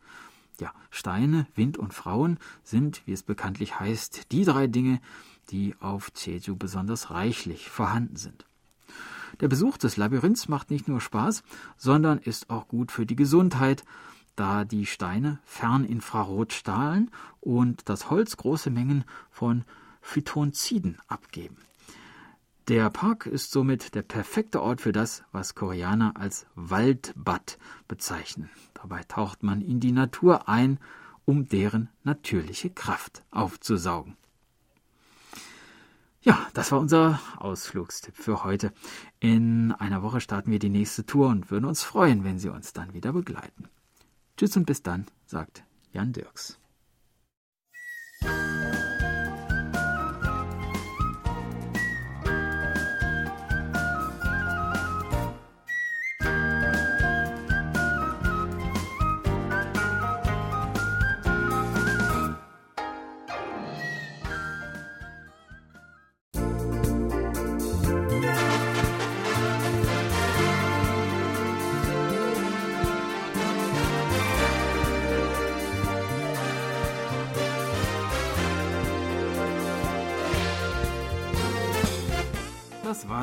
Ja, 0.60 0.74
Steine, 0.90 1.48
Wind 1.56 1.78
und 1.78 1.94
Frauen 1.94 2.38
sind, 2.64 3.02
wie 3.06 3.14
es 3.14 3.24
bekanntlich 3.24 3.80
heißt, 3.80 4.32
die 4.32 4.44
drei 4.44 4.68
Dinge, 4.68 5.00
die 5.52 5.76
auf 5.80 6.12
Jeju 6.16 6.56
besonders 6.56 7.12
reichlich 7.12 7.70
vorhanden 7.70 8.18
sind. 8.18 8.46
Der 9.40 9.48
Besuch 9.48 9.78
des 9.78 9.96
Labyrinths 9.96 10.50
macht 10.50 10.70
nicht 10.70 10.88
nur 10.88 11.00
Spaß, 11.00 11.44
sondern 11.78 12.18
ist 12.18 12.50
auch 12.50 12.68
gut 12.68 12.92
für 12.92 13.06
die 13.06 13.16
Gesundheit 13.16 13.84
da 14.40 14.64
die 14.64 14.86
Steine 14.86 15.40
Ferninfrarot 15.44 16.54
strahlen 16.54 17.12
und 17.42 17.90
das 17.90 18.10
Holz 18.10 18.38
große 18.38 18.70
Mengen 18.70 19.04
von 19.30 19.66
Phytonziden 20.02 20.98
abgeben. 21.10 21.58
Der 22.70 22.92
Park 22.92 23.26
ist 23.26 23.50
somit 23.50 23.96
der 23.96 24.04
perfekte 24.04 24.62
Ort 24.62 24.82
für 24.82 24.92
das, 24.92 25.24
was 25.32 25.56
Koreaner 25.56 26.16
als 26.16 26.46
Waldbad 26.54 27.58
bezeichnen. 27.88 28.52
Dabei 28.76 29.02
taucht 29.08 29.42
man 29.42 29.64
in 29.64 29.80
die 29.80 29.92
Natur 29.92 30.48
ein, 30.48 30.78
um 31.26 31.50
deren 31.50 31.90
natürliche 32.04 32.70
Kraft 32.70 33.24
aufzusaugen. 33.32 34.18
Ja, 36.22 36.48
das 36.54 36.72
war 36.72 36.80
unser 36.80 37.20
Ausflugstipp 37.38 38.16
für 38.16 38.44
heute. 38.44 38.72
In 39.20 39.72
einer 39.72 40.04
Woche 40.04 40.22
starten 40.22 40.52
wir 40.52 40.60
die 40.60 40.70
nächste 40.70 41.08
Tour 41.08 41.30
und 41.30 41.50
würden 41.50 41.66
uns 41.66 41.82
freuen, 41.82 42.24
wenn 42.24 42.38
Sie 42.38 42.50
uns 42.50 42.72
dann 42.72 42.94
wieder 42.94 43.14
begleiten. 43.14 43.68
Tschüss 44.38 44.56
und 44.56 44.68
bis 44.68 44.84
dann, 44.84 45.08
sagt 45.26 45.64
Jan 45.92 46.14
Dirks. 46.14 46.60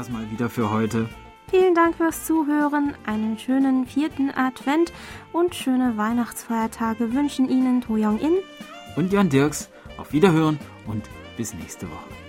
War's 0.06 0.12
mal 0.12 0.30
wieder 0.30 0.48
für 0.48 0.70
heute. 0.70 1.08
Vielen 1.50 1.74
Dank 1.74 1.96
fürs 1.96 2.24
Zuhören, 2.26 2.94
einen 3.06 3.38
schönen 3.38 3.86
vierten 3.86 4.30
Advent 4.30 4.92
und 5.32 5.54
schöne 5.54 5.96
Weihnachtsfeiertage 5.96 7.12
wünschen 7.12 7.48
Ihnen 7.48 7.80
To 7.80 7.94
Young 7.94 8.18
In 8.18 8.34
und 8.96 9.12
Jan 9.12 9.28
Dirks. 9.28 9.68
Auf 9.98 10.12
Wiederhören 10.12 10.58
und 10.86 11.08
bis 11.36 11.54
nächste 11.54 11.86
Woche. 11.90 12.25